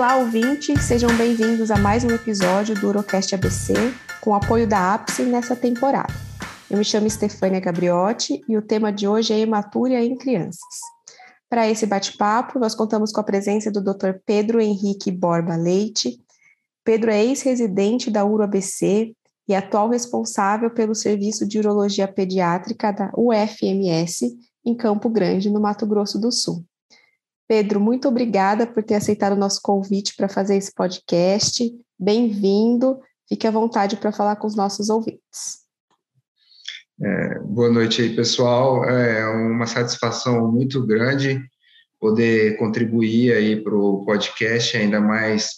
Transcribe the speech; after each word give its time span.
Olá, 0.00 0.16
ouvintes, 0.16 0.84
sejam 0.84 1.14
bem-vindos 1.14 1.70
a 1.70 1.76
mais 1.76 2.04
um 2.04 2.08
episódio 2.08 2.74
do 2.74 2.88
Urocast 2.88 3.34
ABC, 3.34 3.74
com 4.22 4.34
apoio 4.34 4.66
da 4.66 4.94
APSE 4.94 5.24
nessa 5.24 5.54
temporada. 5.54 6.10
Eu 6.70 6.78
me 6.78 6.84
chamo 6.86 7.10
Stefânia 7.10 7.60
Gabriotti 7.60 8.40
e 8.48 8.56
o 8.56 8.62
tema 8.62 8.90
de 8.90 9.06
hoje 9.06 9.34
é 9.34 9.38
hematúria 9.38 10.02
em 10.02 10.16
crianças. 10.16 10.64
Para 11.50 11.68
esse 11.68 11.84
bate-papo, 11.84 12.58
nós 12.58 12.74
contamos 12.74 13.12
com 13.12 13.20
a 13.20 13.24
presença 13.24 13.70
do 13.70 13.82
Dr. 13.82 14.22
Pedro 14.24 14.58
Henrique 14.58 15.12
Borba 15.12 15.54
Leite. 15.54 16.18
Pedro 16.82 17.10
é 17.10 17.22
ex-residente 17.22 18.10
da 18.10 18.24
UroABC 18.24 19.14
e 19.46 19.54
atual 19.54 19.90
responsável 19.90 20.70
pelo 20.70 20.94
Serviço 20.94 21.46
de 21.46 21.58
Urologia 21.58 22.08
Pediátrica 22.08 22.90
da 22.90 23.12
UFMS 23.14 24.34
em 24.64 24.74
Campo 24.74 25.10
Grande, 25.10 25.50
no 25.50 25.60
Mato 25.60 25.86
Grosso 25.86 26.18
do 26.18 26.32
Sul. 26.32 26.64
Pedro, 27.50 27.80
muito 27.80 28.06
obrigada 28.06 28.64
por 28.64 28.80
ter 28.80 28.94
aceitado 28.94 29.32
o 29.32 29.36
nosso 29.36 29.60
convite 29.60 30.14
para 30.16 30.28
fazer 30.28 30.56
esse 30.56 30.72
podcast. 30.72 31.68
Bem-vindo. 31.98 33.00
Fique 33.28 33.44
à 33.44 33.50
vontade 33.50 33.96
para 33.96 34.12
falar 34.12 34.36
com 34.36 34.46
os 34.46 34.54
nossos 34.54 34.88
ouvintes. 34.88 35.64
É, 37.02 37.40
boa 37.40 37.68
noite 37.68 38.02
aí, 38.02 38.14
pessoal. 38.14 38.84
É 38.84 39.26
uma 39.26 39.66
satisfação 39.66 40.46
muito 40.46 40.86
grande 40.86 41.42
poder 41.98 42.56
contribuir 42.56 43.32
aí 43.32 43.60
para 43.60 43.74
o 43.74 44.04
podcast, 44.04 44.76
ainda 44.76 45.00
mais 45.00 45.48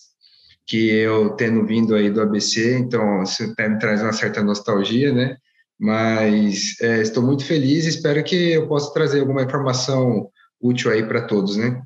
que 0.67 0.89
eu 0.93 1.37
tendo 1.37 1.67
vindo 1.67 1.95
aí 1.95 2.09
do 2.09 2.23
ABC, 2.23 2.79
então 2.79 3.23
isso 3.23 3.45
até 3.45 3.69
me 3.69 3.79
traz 3.79 4.01
uma 4.01 4.15
certa 4.15 4.43
nostalgia, 4.43 5.13
né? 5.13 5.37
Mas 5.79 6.75
é, 6.81 7.03
estou 7.03 7.23
muito 7.23 7.45
feliz, 7.45 7.85
espero 7.85 8.25
que 8.25 8.53
eu 8.53 8.67
possa 8.67 8.95
trazer 8.95 9.21
alguma 9.21 9.43
informação 9.43 10.31
útil 10.63 10.91
aí 10.93 11.07
para 11.07 11.27
todos, 11.27 11.57
né? 11.57 11.83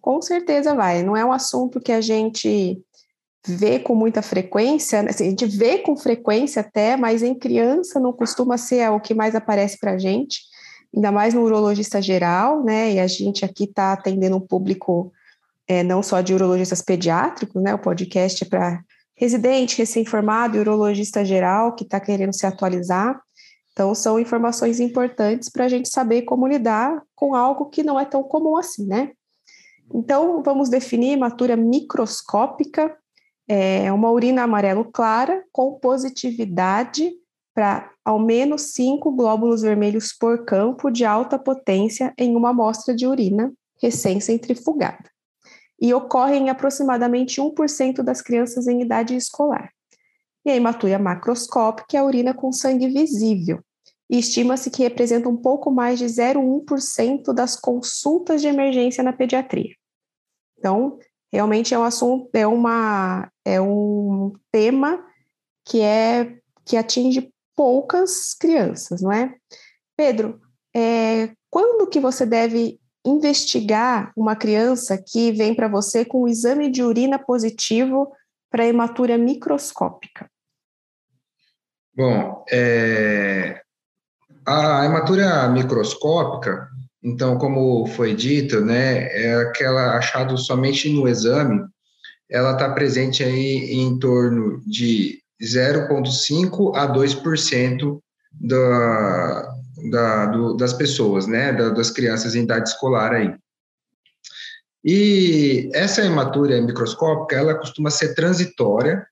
Com 0.00 0.22
certeza 0.22 0.74
vai. 0.74 1.02
Não 1.02 1.16
é 1.16 1.24
um 1.24 1.32
assunto 1.32 1.80
que 1.80 1.90
a 1.90 2.00
gente 2.00 2.80
vê 3.46 3.78
com 3.78 3.94
muita 3.94 4.22
frequência, 4.22 5.02
né? 5.02 5.10
assim, 5.10 5.26
a 5.26 5.30
gente 5.30 5.46
vê 5.46 5.78
com 5.78 5.96
frequência 5.96 6.60
até, 6.60 6.96
mas 6.96 7.22
em 7.22 7.34
criança 7.34 8.00
não 8.00 8.12
costuma 8.12 8.56
ser 8.56 8.88
o 8.90 9.00
que 9.00 9.12
mais 9.12 9.34
aparece 9.34 9.78
para 9.78 9.92
a 9.92 9.98
gente, 9.98 10.40
ainda 10.94 11.12
mais 11.12 11.34
no 11.34 11.42
urologista 11.42 12.00
geral, 12.00 12.62
né? 12.64 12.92
E 12.92 13.00
a 13.00 13.06
gente 13.06 13.44
aqui 13.44 13.64
está 13.64 13.92
atendendo 13.92 14.36
um 14.36 14.40
público 14.40 15.12
é, 15.66 15.82
não 15.82 16.02
só 16.02 16.20
de 16.20 16.32
urologistas 16.34 16.80
pediátricos, 16.80 17.62
né? 17.62 17.74
O 17.74 17.78
podcast 17.78 18.44
é 18.44 18.46
para 18.46 18.80
residente, 19.16 19.78
recém-formado 19.78 20.56
e 20.56 20.60
urologista 20.60 21.24
geral 21.24 21.74
que 21.74 21.84
está 21.84 22.00
querendo 22.00 22.32
se 22.32 22.46
atualizar. 22.46 23.20
Então, 23.74 23.92
são 23.92 24.20
informações 24.20 24.78
importantes 24.78 25.48
para 25.48 25.64
a 25.64 25.68
gente 25.68 25.88
saber 25.88 26.22
como 26.22 26.46
lidar 26.46 27.02
com 27.12 27.34
algo 27.34 27.66
que 27.66 27.82
não 27.82 27.98
é 27.98 28.04
tão 28.04 28.22
comum 28.22 28.56
assim, 28.56 28.86
né? 28.86 29.10
Então, 29.92 30.44
vamos 30.44 30.68
definir 30.68 31.14
hematura 31.14 31.56
microscópica, 31.56 32.96
é 33.48 33.92
uma 33.92 34.12
urina 34.12 34.44
amarelo 34.44 34.84
clara 34.84 35.44
com 35.52 35.78
positividade 35.78 37.12
para 37.52 37.90
ao 38.04 38.18
menos 38.18 38.72
cinco 38.74 39.10
glóbulos 39.10 39.62
vermelhos 39.62 40.12
por 40.12 40.44
campo 40.44 40.88
de 40.88 41.04
alta 41.04 41.36
potência 41.36 42.14
em 42.16 42.36
uma 42.36 42.50
amostra 42.50 42.94
de 42.94 43.08
urina 43.08 43.52
recém-centrifugada. 43.82 45.10
E 45.80 45.92
ocorre 45.92 46.36
em 46.36 46.48
aproximadamente 46.48 47.40
1% 47.40 48.02
das 48.04 48.22
crianças 48.22 48.68
em 48.68 48.82
idade 48.82 49.16
escolar. 49.16 49.73
E 50.44 50.50
a 50.50 50.56
hematuria 50.56 50.98
macroscópica 50.98 51.96
é 51.96 52.00
a 52.00 52.04
urina 52.04 52.34
com 52.34 52.52
sangue 52.52 52.88
visível, 52.88 53.60
e 54.08 54.18
estima-se 54.18 54.70
que 54.70 54.82
representa 54.82 55.28
um 55.28 55.36
pouco 55.36 55.70
mais 55.70 55.98
de 55.98 56.04
0,1% 56.04 57.32
das 57.32 57.56
consultas 57.56 58.42
de 58.42 58.48
emergência 58.48 59.02
na 59.02 59.12
pediatria. 59.12 59.74
Então, 60.58 60.98
realmente 61.32 61.74
é 61.74 61.78
um 61.78 61.84
assunto, 61.84 62.28
é, 62.34 62.46
uma, 62.46 63.30
é 63.44 63.60
um 63.60 64.32
tema 64.52 65.04
que 65.64 65.80
é 65.80 66.38
que 66.64 66.76
atinge 66.76 67.30
poucas 67.54 68.34
crianças, 68.34 69.02
não 69.02 69.12
é? 69.12 69.34
Pedro, 69.96 70.40
é, 70.74 71.32
quando 71.50 71.88
que 71.88 72.00
você 72.00 72.24
deve 72.24 72.80
investigar 73.04 74.12
uma 74.16 74.34
criança 74.34 74.96
que 74.96 75.30
vem 75.32 75.54
para 75.54 75.68
você 75.68 76.04
com 76.04 76.22
um 76.22 76.28
exame 76.28 76.70
de 76.70 76.82
urina 76.82 77.18
positivo 77.18 78.10
para 78.50 78.66
hematúria 78.66 79.18
microscópica? 79.18 80.30
Bom, 81.96 82.44
é, 82.50 83.60
a 84.44 84.84
hematúria 84.84 85.48
microscópica, 85.48 86.68
então, 87.02 87.38
como 87.38 87.86
foi 87.86 88.14
dito, 88.14 88.60
né, 88.60 89.04
é 89.12 89.34
aquela 89.36 89.96
achado 89.96 90.36
somente 90.36 90.92
no 90.92 91.06
exame, 91.06 91.64
ela 92.28 92.52
está 92.52 92.70
presente 92.72 93.22
aí 93.22 93.74
em 93.74 93.98
torno 93.98 94.60
de 94.66 95.20
0,5 95.40 96.74
a 96.74 96.86
2% 96.92 98.00
da, 98.32 99.54
da, 99.90 100.26
do, 100.26 100.56
das 100.56 100.72
pessoas, 100.72 101.26
né, 101.26 101.52
das 101.52 101.90
crianças 101.90 102.34
em 102.34 102.42
idade 102.42 102.70
escolar 102.70 103.12
aí. 103.12 103.34
E 104.84 105.70
essa 105.72 106.04
hematúria 106.04 106.60
microscópica, 106.60 107.36
ela 107.36 107.54
costuma 107.54 107.90
ser 107.90 108.14
transitória, 108.14 109.06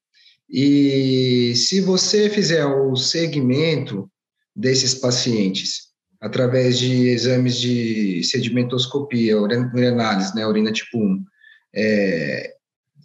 e 0.52 1.54
se 1.56 1.80
você 1.80 2.28
fizer 2.28 2.66
o 2.66 2.94
segmento 2.94 4.06
desses 4.54 4.94
pacientes 4.94 5.92
através 6.20 6.78
de 6.78 7.08
exames 7.08 7.58
de 7.58 8.22
sedimentoscopia, 8.22 9.40
urinanálise, 9.40 10.34
né, 10.34 10.46
urina 10.46 10.70
tipo 10.70 10.98
1, 10.98 11.24
é, 11.74 12.54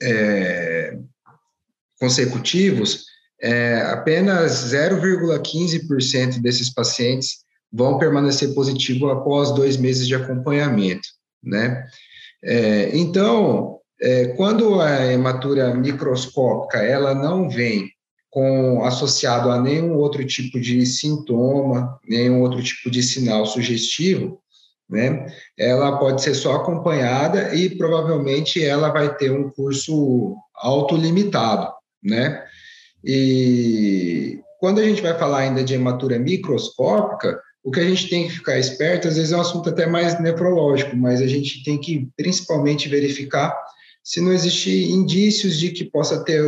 é, 0.02 1.00
consecutivos, 2.00 3.06
é, 3.42 3.82
apenas 3.92 4.74
0,15% 4.74 6.42
desses 6.42 6.72
pacientes 6.72 7.46
vão 7.72 7.98
permanecer 7.98 8.54
positivo 8.54 9.10
após 9.10 9.52
dois 9.56 9.78
meses 9.78 10.06
de 10.06 10.16
acompanhamento, 10.16 11.08
né? 11.44 11.88
É, 12.44 12.96
então, 12.96 13.77
é, 14.02 14.28
quando 14.36 14.80
a 14.80 15.12
hematura 15.12 15.74
microscópica 15.74 16.80
ela 16.80 17.16
não 17.16 17.50
vem 17.50 17.90
com 18.30 18.84
associado 18.84 19.50
a 19.50 19.60
nenhum 19.60 19.96
outro 19.96 20.26
tipo 20.26 20.60
de 20.60 20.86
sintoma, 20.86 22.00
nenhum 22.08 22.42
outro 22.42 22.62
tipo 22.62 22.92
de 22.92 23.02
sinal 23.02 23.46
sugestivo, 23.46 24.40
né? 24.90 25.34
Ela 25.58 25.98
pode 25.98 26.22
ser 26.22 26.36
só 26.36 26.56
acompanhada 26.56 27.56
e 27.56 27.76
provavelmente 27.76 28.64
ela 28.64 28.90
vai 28.90 29.16
ter 29.16 29.32
um 29.32 29.50
curso 29.50 30.36
autolimitado, 30.56 31.72
né? 32.04 32.44
E 33.04 34.40
quando 34.60 34.80
a 34.80 34.84
gente 34.84 35.02
vai 35.02 35.18
falar 35.18 35.40
ainda 35.40 35.64
de 35.64 35.74
hematura 35.74 36.20
microscópica, 36.20 37.42
o 37.64 37.72
que 37.72 37.80
a 37.80 37.84
gente 37.84 38.10
tem 38.10 38.28
que 38.28 38.34
ficar 38.34 38.58
esperto, 38.58 39.08
às 39.08 39.18
vezes 39.18 39.32
é 39.32 39.38
um 39.38 39.42
assunto 39.42 39.70
até 39.70 39.86
mais 39.86 40.20
nefrológico, 40.20 40.96
mas 40.96 41.22
a 41.22 41.28
gente 41.28 41.64
tem 41.64 41.78
que 41.78 42.08
principalmente 42.16 42.88
verificar 42.88 43.58
se 44.08 44.22
não 44.22 44.32
existem 44.32 44.90
indícios 44.92 45.60
de 45.60 45.70
que 45.70 45.84
possa 45.84 46.24
ter 46.24 46.42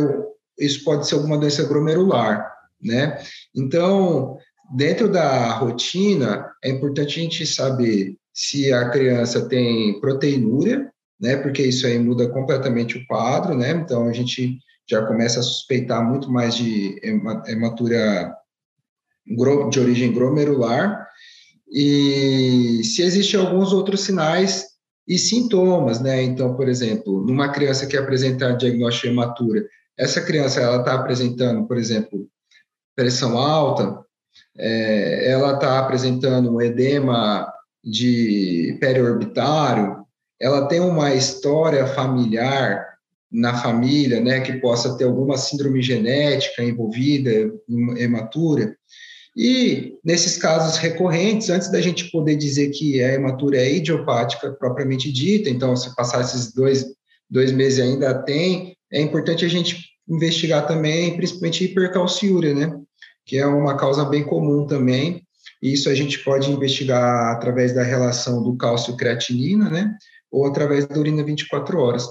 isso 0.58 0.82
pode 0.82 1.06
ser 1.06 1.16
alguma 1.16 1.36
doença 1.36 1.62
glomerular, 1.64 2.50
né? 2.80 3.22
Então, 3.54 4.38
dentro 4.74 5.10
da 5.10 5.52
rotina, 5.52 6.50
é 6.64 6.70
importante 6.70 7.20
a 7.20 7.22
gente 7.22 7.46
saber 7.46 8.16
se 8.32 8.72
a 8.72 8.88
criança 8.88 9.46
tem 9.46 10.00
proteinúria, 10.00 10.90
né? 11.20 11.36
Porque 11.36 11.62
isso 11.62 11.86
aí 11.86 11.98
muda 11.98 12.30
completamente 12.30 12.96
o 12.96 13.06
quadro, 13.06 13.54
né? 13.54 13.72
Então, 13.72 14.08
a 14.08 14.12
gente 14.12 14.58
já 14.88 15.04
começa 15.04 15.40
a 15.40 15.42
suspeitar 15.42 16.02
muito 16.02 16.30
mais 16.30 16.54
de 16.54 16.98
hematura 17.46 18.34
de 19.70 19.80
origem 19.80 20.12
glomerular 20.12 21.06
e 21.70 22.80
se 22.84 23.02
existem 23.02 23.38
alguns 23.38 23.70
outros 23.74 24.00
sinais 24.00 24.69
e 25.06 25.18
sintomas, 25.18 26.00
né? 26.00 26.22
Então, 26.22 26.54
por 26.54 26.68
exemplo, 26.68 27.24
numa 27.24 27.48
criança 27.48 27.86
que 27.86 27.96
apresenta 27.96 28.52
diagnóstico 28.52 29.06
de 29.06 29.12
hematura, 29.12 29.66
essa 29.98 30.20
criança 30.20 30.60
ela 30.60 30.78
está 30.78 30.94
apresentando, 30.94 31.66
por 31.66 31.76
exemplo, 31.76 32.26
pressão 32.94 33.38
alta, 33.38 34.04
é, 34.56 35.30
ela 35.30 35.54
está 35.54 35.78
apresentando 35.78 36.54
um 36.54 36.60
edema 36.60 37.52
de 37.82 38.76
periorbitário, 38.80 40.04
ela 40.40 40.66
tem 40.66 40.80
uma 40.80 41.14
história 41.14 41.86
familiar 41.86 42.86
na 43.30 43.56
família, 43.56 44.20
né, 44.20 44.40
que 44.40 44.54
possa 44.54 44.96
ter 44.96 45.04
alguma 45.04 45.36
síndrome 45.36 45.80
genética 45.82 46.62
envolvida, 46.62 47.30
hematura. 47.96 48.76
E 49.36 49.94
nesses 50.04 50.36
casos 50.36 50.76
recorrentes, 50.76 51.50
antes 51.50 51.70
da 51.70 51.80
gente 51.80 52.10
poder 52.10 52.36
dizer 52.36 52.70
que 52.70 53.02
a 53.02 53.14
hematura 53.14 53.58
é 53.58 53.72
idiopática 53.72 54.50
propriamente 54.52 55.12
dita, 55.12 55.48
então 55.48 55.76
se 55.76 55.94
passar 55.94 56.20
esses 56.20 56.52
dois, 56.52 56.84
dois 57.28 57.52
meses 57.52 57.78
ainda 57.78 58.14
tem, 58.22 58.76
é 58.92 59.00
importante 59.00 59.44
a 59.44 59.48
gente 59.48 59.90
investigar 60.08 60.66
também, 60.66 61.16
principalmente 61.16 61.64
hipercalciúria, 61.64 62.54
né? 62.54 62.76
Que 63.24 63.38
é 63.38 63.46
uma 63.46 63.76
causa 63.76 64.04
bem 64.04 64.24
comum 64.24 64.66
também. 64.66 65.22
Isso 65.62 65.88
a 65.88 65.94
gente 65.94 66.18
pode 66.24 66.50
investigar 66.50 67.32
através 67.32 67.72
da 67.72 67.82
relação 67.82 68.42
do 68.42 68.56
cálcio-creatinina, 68.56 69.70
né? 69.70 69.96
Ou 70.30 70.46
através 70.46 70.86
da 70.86 70.98
urina 70.98 71.22
24 71.22 71.78
horas. 71.78 72.08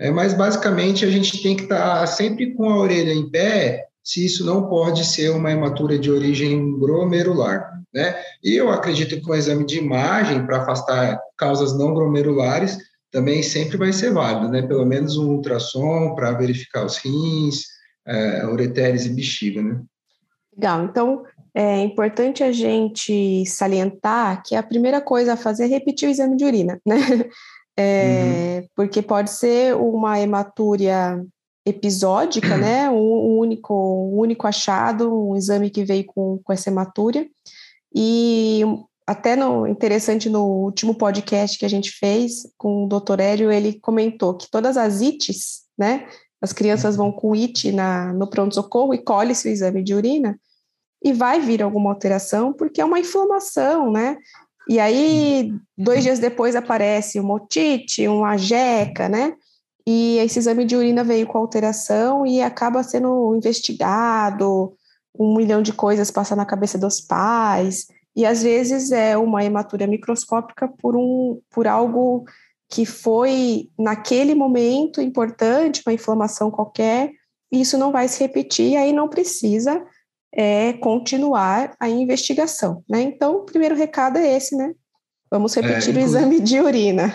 É, 0.00 0.10
mas 0.10 0.34
basicamente 0.34 1.04
a 1.04 1.10
gente 1.10 1.42
tem 1.42 1.56
que 1.56 1.64
estar 1.64 2.00
tá 2.00 2.06
sempre 2.06 2.54
com 2.54 2.68
a 2.68 2.78
orelha 2.78 3.12
em 3.12 3.28
pé 3.30 3.86
se 4.08 4.24
isso 4.24 4.42
não 4.42 4.66
pode 4.70 5.04
ser 5.04 5.28
uma 5.28 5.52
hematura 5.52 5.98
de 5.98 6.10
origem 6.10 6.78
glomerular. 6.78 7.70
Né? 7.92 8.14
E 8.42 8.56
eu 8.56 8.70
acredito 8.70 9.20
que 9.20 9.30
um 9.30 9.34
exame 9.34 9.66
de 9.66 9.76
imagem 9.76 10.46
para 10.46 10.62
afastar 10.62 11.20
causas 11.36 11.76
não 11.76 11.92
glomerulares 11.92 12.78
também 13.12 13.42
sempre 13.42 13.76
vai 13.76 13.92
ser 13.92 14.10
válido, 14.10 14.48
né? 14.50 14.62
Pelo 14.62 14.86
menos 14.86 15.18
um 15.18 15.36
ultrassom 15.36 16.14
para 16.14 16.32
verificar 16.32 16.86
os 16.86 16.96
rins, 16.96 17.64
é, 18.06 18.46
ureteres 18.46 19.04
e 19.04 19.10
bexiga, 19.10 19.62
né? 19.62 19.82
Legal. 20.56 20.84
Então, 20.84 21.22
é 21.54 21.80
importante 21.80 22.42
a 22.42 22.50
gente 22.50 23.44
salientar 23.44 24.42
que 24.42 24.54
a 24.54 24.62
primeira 24.62 25.02
coisa 25.02 25.34
a 25.34 25.36
fazer 25.36 25.64
é 25.64 25.68
repetir 25.68 26.08
o 26.08 26.10
exame 26.10 26.34
de 26.34 26.44
urina, 26.46 26.80
né? 26.86 26.96
É, 27.80 28.58
uhum. 28.60 28.68
Porque 28.74 29.00
pode 29.00 29.30
ser 29.30 29.76
uma 29.76 30.18
hematúria 30.18 31.24
episódica, 31.68 32.56
né? 32.56 32.90
Um, 32.90 33.38
único, 33.38 33.74
um 33.74 34.18
único 34.18 34.46
achado, 34.46 35.30
um 35.30 35.36
exame 35.36 35.70
que 35.70 35.84
veio 35.84 36.04
com, 36.04 36.40
com 36.42 36.52
essa 36.52 36.70
hematúria. 36.70 37.28
E 37.94 38.62
até 39.06 39.34
no, 39.36 39.66
interessante 39.66 40.28
no 40.28 40.44
último 40.44 40.94
podcast 40.94 41.58
que 41.58 41.64
a 41.64 41.70
gente 41.70 41.90
fez 41.92 42.42
com 42.56 42.84
o 42.84 42.88
doutor 42.88 43.20
Hélio, 43.20 43.50
ele 43.50 43.78
comentou 43.80 44.34
que 44.34 44.50
todas 44.50 44.76
as 44.76 45.00
ites, 45.00 45.62
né? 45.78 46.06
As 46.40 46.52
crianças 46.52 46.94
vão 46.94 47.10
com 47.10 47.32
it 47.32 47.72
na, 47.72 48.12
no 48.12 48.28
pronto-socorro 48.28 48.94
e 48.94 49.02
colhe-se 49.02 49.48
o 49.48 49.50
exame 49.50 49.82
de 49.82 49.94
urina 49.94 50.38
e 51.02 51.12
vai 51.12 51.40
vir 51.40 51.62
alguma 51.62 51.90
alteração, 51.90 52.52
porque 52.52 52.80
é 52.80 52.84
uma 52.84 52.98
inflamação, 52.98 53.90
né? 53.90 54.16
E 54.68 54.78
aí, 54.78 55.52
dois 55.76 56.02
dias 56.02 56.18
depois 56.18 56.54
aparece 56.54 57.18
uma 57.18 57.34
otite, 57.34 58.06
uma 58.06 58.36
jeca, 58.36 59.08
né? 59.08 59.34
E 59.90 60.18
esse 60.18 60.38
exame 60.38 60.66
de 60.66 60.76
urina 60.76 61.02
veio 61.02 61.26
com 61.26 61.38
alteração 61.38 62.26
e 62.26 62.42
acaba 62.42 62.82
sendo 62.82 63.34
investigado, 63.34 64.74
um 65.18 65.34
milhão 65.34 65.62
de 65.62 65.72
coisas 65.72 66.10
passa 66.10 66.36
na 66.36 66.44
cabeça 66.44 66.76
dos 66.76 67.00
pais, 67.00 67.86
e 68.14 68.26
às 68.26 68.42
vezes 68.42 68.92
é 68.92 69.16
uma 69.16 69.42
hematura 69.42 69.86
microscópica 69.86 70.68
por, 70.68 70.94
um, 70.94 71.40
por 71.50 71.66
algo 71.66 72.26
que 72.68 72.84
foi 72.84 73.70
naquele 73.78 74.34
momento 74.34 75.00
importante, 75.00 75.82
uma 75.86 75.94
inflamação 75.94 76.50
qualquer, 76.50 77.10
e 77.50 77.62
isso 77.62 77.78
não 77.78 77.90
vai 77.90 78.08
se 78.08 78.20
repetir, 78.20 78.76
aí 78.76 78.92
não 78.92 79.08
precisa 79.08 79.82
é 80.34 80.74
continuar 80.74 81.74
a 81.80 81.88
investigação, 81.88 82.84
né? 82.86 83.00
Então, 83.00 83.36
o 83.36 83.44
primeiro 83.46 83.74
recado 83.74 84.18
é 84.18 84.36
esse, 84.36 84.54
né? 84.54 84.74
Vamos 85.30 85.54
repetir 85.54 85.96
é, 85.96 85.98
o 85.98 86.04
exame 86.04 86.40
de 86.40 86.60
urina. 86.60 87.10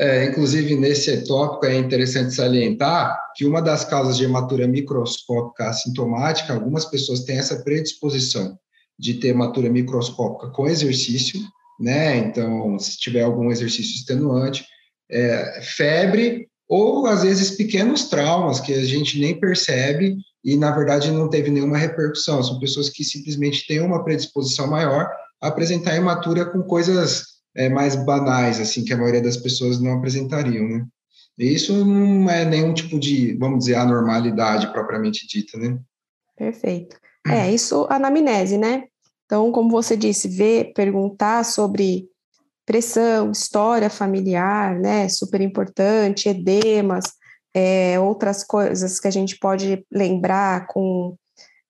É, 0.00 0.26
inclusive, 0.26 0.76
nesse 0.76 1.24
tópico 1.24 1.66
é 1.66 1.76
interessante 1.76 2.32
salientar 2.32 3.18
que 3.34 3.44
uma 3.44 3.60
das 3.60 3.84
causas 3.84 4.16
de 4.16 4.24
hematura 4.24 4.68
microscópica 4.68 5.68
assintomática, 5.68 6.52
algumas 6.52 6.84
pessoas 6.84 7.24
têm 7.24 7.36
essa 7.36 7.64
predisposição 7.64 8.56
de 8.96 9.14
ter 9.14 9.28
hematura 9.28 9.68
microscópica 9.68 10.52
com 10.52 10.68
exercício, 10.68 11.40
né? 11.80 12.16
Então, 12.16 12.78
se 12.78 12.96
tiver 12.96 13.22
algum 13.22 13.50
exercício 13.50 13.96
extenuante, 13.96 14.64
é, 15.10 15.60
febre 15.62 16.46
ou 16.68 17.06
às 17.06 17.22
vezes 17.24 17.52
pequenos 17.52 18.04
traumas 18.08 18.60
que 18.60 18.74
a 18.74 18.84
gente 18.84 19.18
nem 19.18 19.38
percebe 19.40 20.16
e, 20.44 20.56
na 20.56 20.70
verdade, 20.70 21.10
não 21.10 21.28
teve 21.28 21.50
nenhuma 21.50 21.76
repercussão. 21.78 22.40
São 22.42 22.60
pessoas 22.60 22.88
que 22.88 23.02
simplesmente 23.02 23.66
têm 23.66 23.80
uma 23.80 24.04
predisposição 24.04 24.68
maior 24.68 25.10
a 25.40 25.48
apresentar 25.48 25.96
hematura 25.96 26.44
com 26.44 26.62
coisas 26.62 27.37
é, 27.54 27.68
mais 27.68 27.96
banais, 27.96 28.60
assim, 28.60 28.84
que 28.84 28.92
a 28.92 28.96
maioria 28.96 29.22
das 29.22 29.36
pessoas 29.36 29.80
não 29.80 29.92
apresentariam, 29.92 30.68
né? 30.68 30.86
E 31.38 31.54
isso 31.54 31.84
não 31.84 32.28
é 32.28 32.44
nenhum 32.44 32.74
tipo 32.74 32.98
de, 32.98 33.36
vamos 33.36 33.60
dizer, 33.60 33.76
anormalidade 33.76 34.72
propriamente 34.72 35.26
dita, 35.26 35.56
né? 35.56 35.78
Perfeito. 36.36 36.96
É, 37.26 37.52
isso, 37.52 37.86
anamnese, 37.90 38.56
né? 38.56 38.84
Então, 39.24 39.52
como 39.52 39.70
você 39.70 39.96
disse, 39.96 40.26
ver, 40.28 40.72
perguntar 40.72 41.44
sobre 41.44 42.08
pressão, 42.64 43.30
história 43.30 43.90
familiar, 43.90 44.78
né? 44.78 45.08
Super 45.08 45.40
importante, 45.40 46.28
edemas, 46.28 47.12
é, 47.54 47.98
outras 48.00 48.44
coisas 48.44 48.98
que 48.98 49.08
a 49.08 49.10
gente 49.10 49.38
pode 49.38 49.84
lembrar 49.92 50.66
com, 50.66 51.16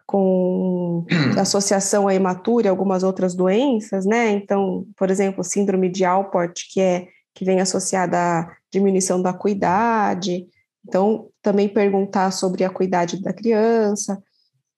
com 0.08 1.04
associação 1.38 2.08
à 2.08 2.14
hematúria, 2.14 2.70
algumas 2.70 3.02
outras 3.02 3.34
doenças, 3.34 4.06
né? 4.06 4.30
Então, 4.30 4.86
por 4.96 5.10
exemplo, 5.10 5.44
síndrome 5.44 5.90
de 5.90 6.02
Alport, 6.02 6.62
que 6.72 6.80
é 6.80 7.08
que 7.34 7.44
vem 7.44 7.60
associada 7.60 8.18
à 8.18 8.56
diminuição 8.72 9.20
da 9.20 9.30
acuidade. 9.30 10.48
Então, 10.84 11.28
também 11.42 11.68
perguntar 11.68 12.32
sobre 12.32 12.64
a 12.64 12.68
acuidade 12.68 13.22
da 13.22 13.34
criança. 13.34 14.20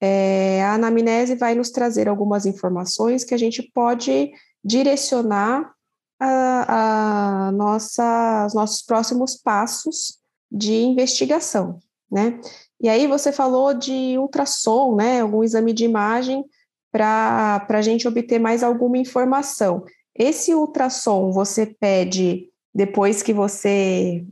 É, 0.01 0.61
a 0.63 0.73
anamnese 0.73 1.35
vai 1.35 1.55
nos 1.55 1.71
trazer 1.71 2.09
algumas 2.09 2.45
informações 2.45 3.23
que 3.23 3.33
a 3.33 3.37
gente 3.37 3.63
pode 3.73 4.31
direcionar 4.63 5.71
a, 6.19 7.47
a 7.47 7.51
nossa, 7.53 8.45
os 8.47 8.53
nossos 8.53 8.81
próximos 8.81 9.35
passos 9.35 10.19
de 10.51 10.83
investigação, 10.83 11.79
né? 12.11 12.37
E 12.81 12.89
aí 12.89 13.05
você 13.05 13.31
falou 13.31 13.73
de 13.73 14.17
ultrassom, 14.17 14.95
né? 14.95 15.21
Algum 15.21 15.43
exame 15.43 15.71
de 15.71 15.85
imagem 15.85 16.43
para 16.91 17.65
a 17.69 17.81
gente 17.81 18.07
obter 18.07 18.39
mais 18.39 18.63
alguma 18.63 18.97
informação. 18.97 19.85
Esse 20.15 20.53
ultrassom 20.53 21.31
você 21.31 21.65
pede 21.65 22.49
depois 22.73 23.21
que 23.21 23.33
você 23.33 24.25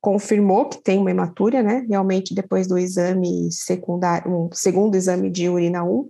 confirmou 0.00 0.68
que 0.68 0.82
tem 0.82 0.98
uma 0.98 1.12
hematúria, 1.12 1.62
né? 1.62 1.86
Realmente 1.88 2.34
depois 2.34 2.66
do 2.66 2.76
exame 2.76 3.50
secundário, 3.52 4.30
um 4.30 4.48
segundo 4.52 4.96
exame 4.96 5.30
de 5.30 5.48
urina 5.48 5.84
1. 5.84 6.06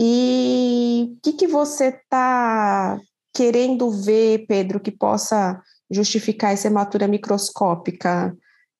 E 0.00 1.16
o 1.16 1.20
que, 1.22 1.32
que 1.32 1.46
você 1.48 1.86
está 1.86 3.00
querendo 3.34 3.90
ver, 3.90 4.46
Pedro, 4.46 4.78
que 4.78 4.92
possa 4.92 5.60
justificar 5.90 6.52
essa 6.52 6.68
hematura 6.68 7.08
microscópica 7.08 8.34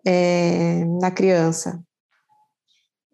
é, 0.07 0.85
na 1.01 1.11
criança? 1.11 1.83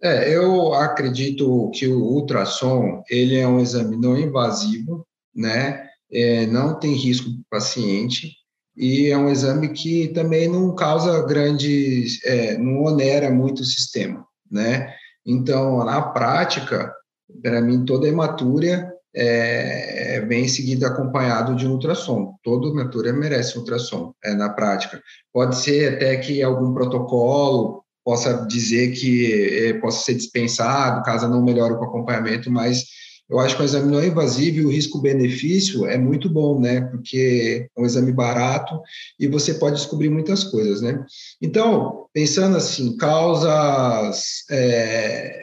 É, 0.03 0.35
eu 0.35 0.75
acredito 0.75 1.71
que 1.73 1.87
o 1.87 2.03
ultrassom 2.03 3.03
ele 3.09 3.39
é 3.39 3.47
um 3.47 3.61
exame 3.61 3.97
não 3.97 4.19
invasivo, 4.19 5.07
né? 5.35 5.87
É, 6.11 6.45
não 6.47 6.79
tem 6.79 6.93
risco 6.93 7.31
para 7.31 7.39
o 7.39 7.61
paciente 7.61 8.33
e 8.77 9.09
é 9.11 9.17
um 9.17 9.31
exame 9.31 9.69
que 9.69 10.09
também 10.09 10.49
não 10.49 10.75
causa 10.75 11.25
grandes, 11.25 12.23
é, 12.25 12.59
não 12.59 12.83
onera 12.83 13.31
muito 13.31 13.61
o 13.61 13.65
sistema, 13.65 14.27
né? 14.51 14.93
Então, 15.25 15.85
na 15.85 16.03
prática, 16.03 16.93
para 17.41 17.61
mim, 17.61 17.85
toda 17.85 18.09
hematúria 18.09 18.93
é, 19.15 20.21
vem 20.27 20.49
seguida 20.49 20.89
acompanhado 20.89 21.55
de 21.55 21.67
ultrassom. 21.67 22.35
Toda 22.43 22.69
hematúria 22.69 23.13
merece 23.13 23.59
ultrassom, 23.59 24.13
é, 24.25 24.35
na 24.35 24.51
prática. 24.51 25.01
Pode 25.33 25.57
ser 25.57 25.95
até 25.95 26.17
que 26.17 26.43
algum 26.43 26.75
protocolo 26.75 27.82
possa 28.05 28.47
dizer 28.47 28.93
que 28.93 29.33
é, 29.67 29.73
possa 29.75 30.05
ser 30.05 30.15
dispensado, 30.15 31.03
caso 31.03 31.29
não 31.29 31.43
melhore 31.43 31.75
o 31.75 31.83
acompanhamento, 31.83 32.51
mas 32.51 32.85
eu 33.33 33.39
acho 33.39 33.57
que 33.57 33.63
o 33.63 33.65
exame 33.65 33.91
não 33.91 34.01
é 34.01 34.09
invasivo 34.09 34.59
e 34.59 34.65
o 34.67 34.71
risco-benefício 34.71 35.87
é 35.87 35.97
muito 35.97 36.29
bom, 36.29 36.61
né? 36.61 36.83
Porque 36.83 37.67
é 37.75 37.81
um 37.81 37.87
exame 37.87 38.13
barato 38.13 38.79
e 39.19 39.27
você 39.27 39.55
pode 39.55 39.77
descobrir 39.77 40.11
muitas 40.11 40.45
coisas, 40.45 40.83
né? 40.83 41.03
Então, 41.41 42.07
pensando 42.13 42.59
assim, 42.59 42.95
causas 42.97 44.45
é, 44.51 45.41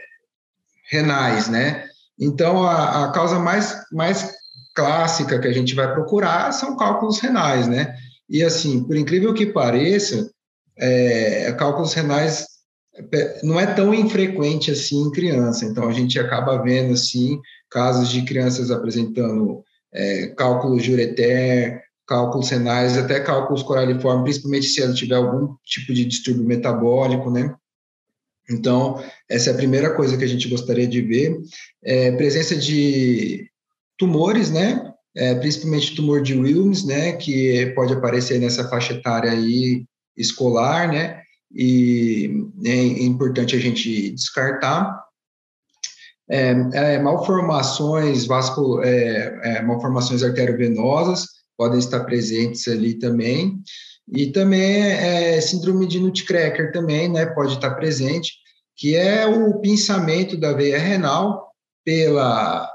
renais, 0.92 1.50
né? 1.50 1.86
Então, 2.20 2.64
a, 2.64 3.06
a 3.06 3.12
causa 3.12 3.40
mais, 3.40 3.76
mais 3.92 4.36
clássica 4.76 5.40
que 5.40 5.48
a 5.48 5.54
gente 5.54 5.74
vai 5.74 5.92
procurar 5.92 6.52
são 6.52 6.78
cálculos 6.78 7.20
renais, 7.20 7.68
né? 7.68 7.96
E 8.30 8.44
assim, 8.44 8.84
por 8.84 8.96
incrível 8.96 9.34
que 9.34 9.48
pareça, 9.48 10.30
é, 10.80 11.52
cálculos 11.54 11.94
renais 11.94 12.46
é, 13.14 13.40
não 13.44 13.60
é 13.60 13.66
tão 13.74 13.94
infrequente 13.94 14.72
assim 14.72 15.04
em 15.04 15.12
criança. 15.12 15.66
Então, 15.66 15.88
a 15.88 15.94
gente 15.94 16.20
acaba 16.20 16.62
vendo, 16.62 16.94
assim, 16.94 17.40
casos 17.70 18.10
de 18.10 18.24
crianças 18.24 18.72
apresentando 18.72 19.64
é, 19.94 20.28
cálculos 20.38 20.84
de 20.84 20.92
ureter, 20.92 21.82
cálculos 22.08 22.50
renais, 22.50 22.98
até 22.98 23.20
cálculos 23.20 23.64
coraliformes, 23.64 24.24
principalmente 24.24 24.66
se 24.68 24.82
ela 24.82 24.94
tiver 24.94 25.16
algum 25.16 25.54
tipo 25.64 25.94
de 25.94 26.06
distúrbio 26.06 26.44
metabólico, 26.44 27.30
né? 27.30 27.54
Então, 28.50 29.04
essa 29.30 29.52
é 29.52 29.54
a 29.54 29.58
primeira 29.58 29.94
coisa 29.94 30.18
que 30.18 30.24
a 30.24 30.28
gente 30.28 30.50
gostaria 30.50 30.88
de 30.88 31.02
ver. 31.02 31.38
É, 31.84 32.12
presença 32.14 32.56
de 32.56 33.48
tumores, 33.96 34.50
né? 34.50 34.92
É, 35.16 35.36
principalmente 35.36 35.96
tumor 35.96 36.22
de 36.24 36.34
Wilms, 36.34 36.84
né? 36.84 37.12
Que 37.12 37.72
pode 37.76 37.94
aparecer 37.94 38.40
nessa 38.40 38.68
faixa 38.68 38.94
etária 38.94 39.30
aí 39.30 39.86
escolar, 40.20 40.88
né? 40.92 41.22
E 41.52 42.46
é 42.64 43.04
importante 43.04 43.56
a 43.56 43.60
gente 43.60 44.12
descartar. 44.12 45.04
É, 46.30 46.52
é, 46.74 47.00
malformações 47.00 48.28
vasco, 48.28 48.84
é, 48.84 49.40
é, 49.44 49.62
malformações 49.64 50.22
arteriovenosas 50.22 51.26
podem 51.58 51.80
estar 51.80 52.02
presentes 52.02 52.68
ali 52.68 52.94
também. 52.94 53.60
E 54.12 54.32
também 54.32 54.84
é, 54.84 55.42
síndrome 55.42 55.88
de 55.88 56.00
Nutcracker 56.00 56.72
também, 56.72 57.10
né, 57.10 57.26
pode 57.28 57.54
estar 57.54 57.72
presente, 57.72 58.34
que 58.76 58.96
é 58.96 59.26
o 59.26 59.60
pinçamento 59.60 60.38
da 60.38 60.54
veia 60.54 60.80
renal 60.80 61.52
pela 61.84 62.70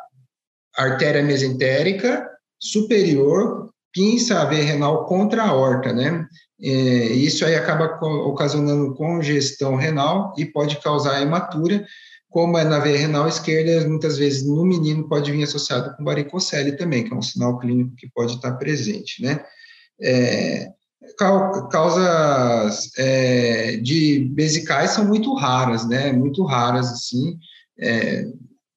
artéria 0.76 1.22
mesentérica 1.22 2.28
superior, 2.60 3.63
pinça 3.94 4.40
a 4.40 4.44
veia 4.44 4.64
renal 4.64 5.06
contra 5.06 5.42
a 5.42 5.48
aorta, 5.48 5.92
né? 5.92 6.26
É, 6.60 6.68
isso 6.68 7.44
aí 7.44 7.54
acaba 7.54 7.98
ocasionando 8.02 8.94
congestão 8.94 9.76
renal 9.76 10.34
e 10.36 10.44
pode 10.44 10.80
causar 10.80 11.22
hematura, 11.22 11.84
como 12.28 12.58
é 12.58 12.64
na 12.64 12.80
veia 12.80 12.98
renal 12.98 13.28
esquerda, 13.28 13.88
muitas 13.88 14.18
vezes 14.18 14.44
no 14.44 14.64
menino 14.64 15.08
pode 15.08 15.30
vir 15.30 15.44
associado 15.44 15.96
com 15.96 16.04
varicocele 16.04 16.72
também, 16.72 17.04
que 17.04 17.14
é 17.14 17.16
um 17.16 17.22
sinal 17.22 17.58
clínico 17.58 17.94
que 17.96 18.10
pode 18.12 18.34
estar 18.34 18.52
presente, 18.54 19.22
né? 19.22 19.40
É, 20.02 20.68
causas 21.70 22.90
é, 22.98 23.76
de 23.76 24.32
vesicais 24.34 24.90
são 24.90 25.04
muito 25.04 25.32
raras, 25.34 25.86
né? 25.86 26.12
Muito 26.12 26.44
raras, 26.44 26.90
assim. 26.90 27.38
É, 27.78 28.26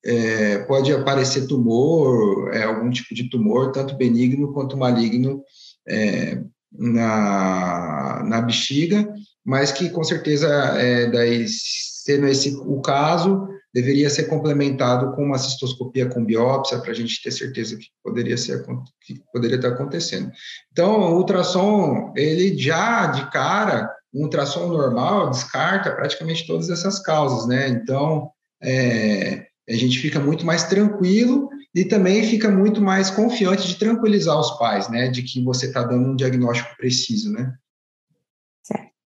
é, 0.08 0.60
pode 0.60 0.94
aparecer 0.94 1.48
tumor, 1.48 2.54
é, 2.54 2.64
algum 2.64 2.90
tipo 2.90 3.14
de 3.14 3.30
tumor, 3.30 3.74
tanto 3.74 3.98
benigno 3.98 4.54
quanto 4.54 4.78
maligno, 4.78 5.44
é, 5.86 6.42
na, 6.72 8.24
na 8.26 8.42
bexiga, 8.42 9.14
mas 9.46 9.72
que 9.72 9.90
com 9.90 10.04
certeza, 10.04 10.48
é, 10.48 11.08
daí, 11.12 11.46
sendo 11.50 12.26
esse 12.28 12.56
o 12.56 12.80
caso, 12.82 13.50
deveria 13.74 14.10
ser 14.10 14.24
complementado 14.24 15.14
com 15.14 15.24
uma 15.24 15.38
cistoscopia 15.38 16.08
com 16.08 16.24
biópsia 16.24 16.80
para 16.80 16.92
a 16.92 16.96
gente 16.96 17.22
ter 17.22 17.32
certeza 17.32 17.76
que 17.78 17.88
poderia 18.02 18.38
ser 18.38 18.66
que 19.02 19.22
poderia 19.34 19.58
estar 19.58 19.70
acontecendo. 19.70 20.32
Então, 20.72 21.02
o 21.02 21.18
ultrassom, 21.18 22.14
ele 22.16 22.58
já 22.58 23.08
de 23.08 23.30
cara, 23.30 23.94
um 24.14 24.24
ultrassom 24.24 24.68
normal 24.68 25.30
descarta 25.32 25.92
praticamente 25.92 26.48
todas 26.48 26.70
essas 26.70 27.00
causas, 27.00 27.46
né? 27.46 27.68
Então, 27.68 28.32
é, 28.64 29.47
a 29.70 29.74
gente 29.74 30.00
fica 30.00 30.20
muito 30.20 30.46
mais 30.46 30.64
tranquilo 30.64 31.50
e 31.76 31.86
também 31.86 32.24
fica 32.24 32.50
muito 32.50 32.82
mais 32.82 33.10
confiante 33.10 33.68
de 33.68 33.76
tranquilizar 33.76 34.40
os 34.40 34.58
pais, 34.58 34.90
né, 34.90 35.10
de 35.10 35.22
que 35.24 35.44
você 35.44 35.68
está 35.68 35.84
dando 35.84 36.12
um 36.12 36.16
diagnóstico 36.16 36.76
preciso, 36.78 37.32
né? 37.32 37.54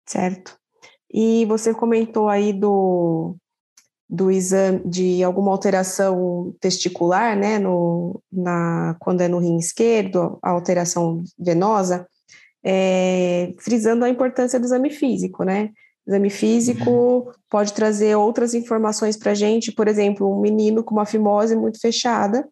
Certo. 0.06 0.58
E 1.12 1.46
você 1.46 1.74
comentou 1.74 2.30
aí 2.30 2.54
do, 2.54 3.36
do 4.08 4.30
exame 4.30 4.82
de 4.86 5.24
alguma 5.24 5.52
alteração 5.52 6.56
testicular, 6.60 7.38
né, 7.38 7.58
no, 7.58 8.22
na, 8.32 8.96
quando 9.00 9.22
é 9.22 9.28
no 9.28 9.40
rim 9.40 9.58
esquerdo, 9.58 10.38
a 10.42 10.52
alteração 10.52 11.24
venosa, 11.38 12.08
é, 12.64 13.54
frisando 13.60 14.06
a 14.06 14.10
importância 14.10 14.60
do 14.60 14.66
exame 14.66 14.90
físico, 14.90 15.44
né? 15.44 15.72
Exame 16.08 16.30
físico 16.30 16.90
uhum. 16.90 17.32
pode 17.50 17.74
trazer 17.74 18.16
outras 18.16 18.54
informações 18.54 19.18
para 19.18 19.32
a 19.32 19.36
gente, 19.36 19.72
por 19.72 19.88
exemplo, 19.88 20.32
um 20.32 20.40
menino 20.40 20.84
com 20.84 20.94
uma 20.94 21.06
fimose 21.06 21.56
muito 21.56 21.80
fechada, 21.80 22.48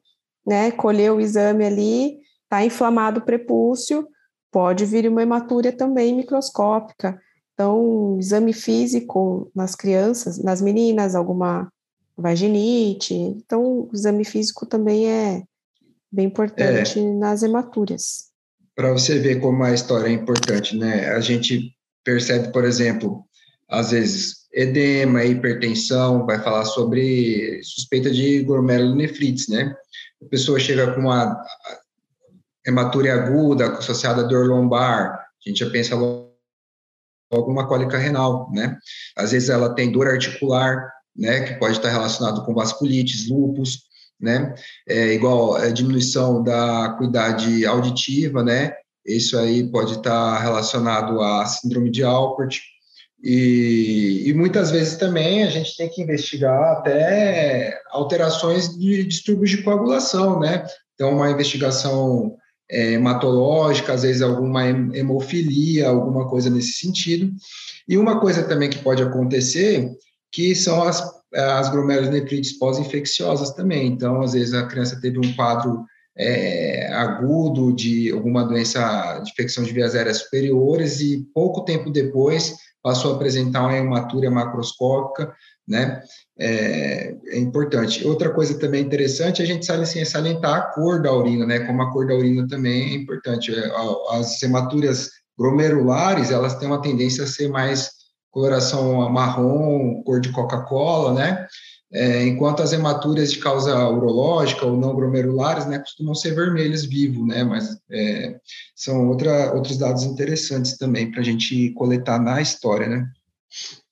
né? 0.46 0.72
Colheu 0.72 1.18
o 1.18 1.22
exame 1.22 1.66
ali, 1.66 2.18
está 2.44 2.66
inflamado 2.66 3.20
o 3.20 3.26
prepúcio, 3.26 4.08
pode 4.52 4.86
vir 4.86 5.08
uma 5.08 5.22
hematúria 5.22 5.72
também 5.72 6.16
microscópica. 6.16 7.20
Então, 7.54 8.18
exame 8.20 8.54
físico 8.54 9.52
nas 9.56 9.76
crianças, 9.76 10.42
nas 10.44 10.62
meninas, 10.62 11.14
alguma 11.16 11.72
vaginite. 12.18 13.14
Então, 13.14 13.64
o 13.64 13.90
exame 13.94 14.26
físico 14.26 14.66
também 14.66 15.10
é 15.10 15.44
bem 16.12 16.28
importante 16.28 17.00
é, 17.00 17.14
nas 17.14 17.44
hematúrias. 17.44 18.32
Para 18.76 18.92
você 18.92 19.20
ver 19.20 19.40
como 19.40 19.64
a 19.64 19.74
história 19.74 20.08
é 20.08 20.12
importante, 20.12 20.76
né? 20.76 21.10
A 21.10 21.20
gente 21.20 21.76
percebe, 22.04 22.52
por 22.52 22.66
exemplo, 22.66 23.24
às 23.70 23.92
vezes, 23.92 24.48
edema, 24.54 25.24
hipertensão, 25.24 26.26
vai 26.26 26.42
falar 26.42 26.66
sobre 26.66 27.62
suspeita 27.64 28.12
de 28.12 28.44
glomerulonefrites, 28.44 29.48
né? 29.48 29.76
A 30.22 30.26
pessoa 30.30 30.60
chega 30.60 30.94
com 30.94 31.02
uma 31.02 31.44
hematúria 32.66 33.14
aguda 33.14 33.78
associada 33.78 34.22
à 34.22 34.26
dor 34.26 34.48
lombar, 34.48 35.12
a 35.14 35.50
gente 35.50 35.60
já 35.60 35.70
pensa 35.70 35.96
logo 35.96 36.32
uma 37.32 37.68
cólica 37.68 37.98
renal, 37.98 38.50
né? 38.52 38.78
Às 39.18 39.32
vezes 39.32 39.50
ela 39.50 39.74
tem 39.74 39.92
dor 39.92 40.08
articular, 40.08 40.88
né, 41.16 41.42
que 41.42 41.60
pode 41.60 41.78
estar 41.78 41.90
relacionado 41.90 42.44
com 42.46 42.54
vasculites, 42.54 43.28
lúpus, 43.28 43.84
né? 44.20 44.56
É 44.88 45.14
igual 45.14 45.56
a 45.56 45.70
diminuição 45.70 46.42
da 46.42 46.86
acuidade 46.86 47.66
auditiva, 47.66 48.44
né? 48.44 48.74
Isso 49.06 49.38
aí 49.38 49.70
pode 49.70 49.94
estar 49.94 50.40
relacionado 50.40 51.22
à 51.22 51.46
síndrome 51.46 51.92
de 51.92 52.04
Alport, 52.04 52.62
e, 53.24 54.24
e, 54.28 54.34
muitas 54.34 54.70
vezes 54.70 54.98
também 54.98 55.44
a 55.44 55.50
gente 55.50 55.78
tem 55.78 55.88
que 55.88 56.02
investigar 56.02 56.74
até 56.74 57.80
alterações 57.90 58.78
de 58.78 59.06
distúrbios 59.06 59.52
de 59.52 59.64
coagulação, 59.64 60.42
né? 60.42 60.66
Então, 60.94 61.14
uma 61.14 61.32
investigação 61.32 62.36
é, 62.70 62.92
hematológica, 62.92 63.94
às 63.94 64.04
vezes 64.04 64.22
alguma 64.22 64.68
hemofilia, 64.68 65.88
alguma 65.88 66.28
coisa 66.28 66.50
nesse 66.50 66.74
sentido. 66.74 67.32
E 67.88 67.98
uma 67.98 68.20
coisa 68.20 68.44
também 68.44 68.70
que 68.70 68.80
pode 68.80 69.02
acontecer, 69.02 69.90
que 70.30 70.54
são 70.54 70.84
as, 70.84 71.02
as 71.34 71.70
glomerulonefrites 71.70 72.58
pós-infecciosas 72.60 73.52
também. 73.52 73.88
Então, 73.88 74.22
às 74.22 74.34
vezes 74.34 74.54
a 74.54 74.68
criança 74.68 75.00
teve 75.00 75.18
um 75.18 75.34
quadro 75.34 75.86
é, 76.18 76.94
agudo 76.94 77.74
de 77.74 78.12
alguma 78.12 78.44
doença 78.44 79.20
de 79.24 79.32
infecção 79.32 79.64
de 79.64 79.74
vias 79.74 79.96
aéreas 79.96 80.18
superiores 80.18 81.00
e 81.02 81.26
pouco 81.34 81.66
tempo 81.66 81.90
depois 81.90 82.56
passou 82.82 83.14
a 83.14 83.16
apresentar 83.16 83.62
uma 83.62 83.78
hematúria 83.78 84.30
macroscópica, 84.30 85.34
né? 85.66 86.04
É, 86.38 87.16
é, 87.28 87.40
importante. 87.40 88.06
Outra 88.06 88.30
coisa 88.30 88.60
também 88.60 88.84
interessante 88.84 89.42
é 89.42 89.46
a 89.46 89.48
gente 89.48 89.72
assim, 89.72 90.04
salientar 90.04 90.56
a 90.56 90.62
cor 90.74 91.02
da 91.02 91.12
urina, 91.14 91.46
né? 91.46 91.60
Como 91.60 91.82
a 91.82 91.92
cor 91.92 92.06
da 92.06 92.14
urina 92.14 92.46
também 92.48 92.92
é 92.92 92.96
importante. 92.96 93.54
É, 93.56 93.72
as 94.12 94.44
hematúrias 94.44 95.10
glomerulares, 95.38 96.30
elas 96.30 96.56
têm 96.56 96.68
uma 96.68 96.82
tendência 96.82 97.24
a 97.24 97.28
ser 97.28 97.48
mais 97.50 97.92
coloração 98.30 99.10
marrom, 99.10 100.04
cor 100.04 100.20
de 100.20 100.32
Coca-Cola, 100.32 101.14
né? 101.14 101.48
É, 101.94 102.26
enquanto 102.26 102.64
as 102.64 102.74
hematuras 102.74 103.32
de 103.32 103.38
causa 103.38 103.88
urológica 103.88 104.66
ou 104.66 104.76
não 104.76 104.96
glomerulares, 104.96 105.68
né, 105.68 105.78
costumam 105.78 106.16
ser 106.16 106.34
vermelhas 106.34 106.84
vivo, 106.84 107.24
né, 107.24 107.44
mas 107.44 107.78
é, 107.92 108.40
são 108.76 109.10
outra, 109.10 109.54
outros 109.54 109.78
dados 109.78 110.04
interessantes 110.04 110.76
também 110.76 111.12
para 111.12 111.22
a 111.22 111.24
gente 111.24 111.70
coletar 111.74 112.20
na 112.20 112.42
história, 112.42 112.88
né. 112.88 113.08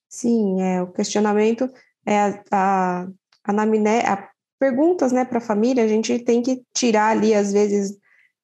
Sim, 0.08 0.60
é, 0.60 0.82
o 0.82 0.88
questionamento 0.88 1.70
é 2.04 2.18
a, 2.18 2.42
a, 2.50 3.08
anamné, 3.44 4.00
a 4.00 4.28
perguntas, 4.58 5.12
né, 5.12 5.24
para 5.24 5.38
a 5.38 5.40
família, 5.40 5.84
a 5.84 5.88
gente 5.88 6.18
tem 6.18 6.42
que 6.42 6.62
tirar 6.74 7.10
ali, 7.10 7.32
às 7.32 7.52
vezes, 7.52 7.96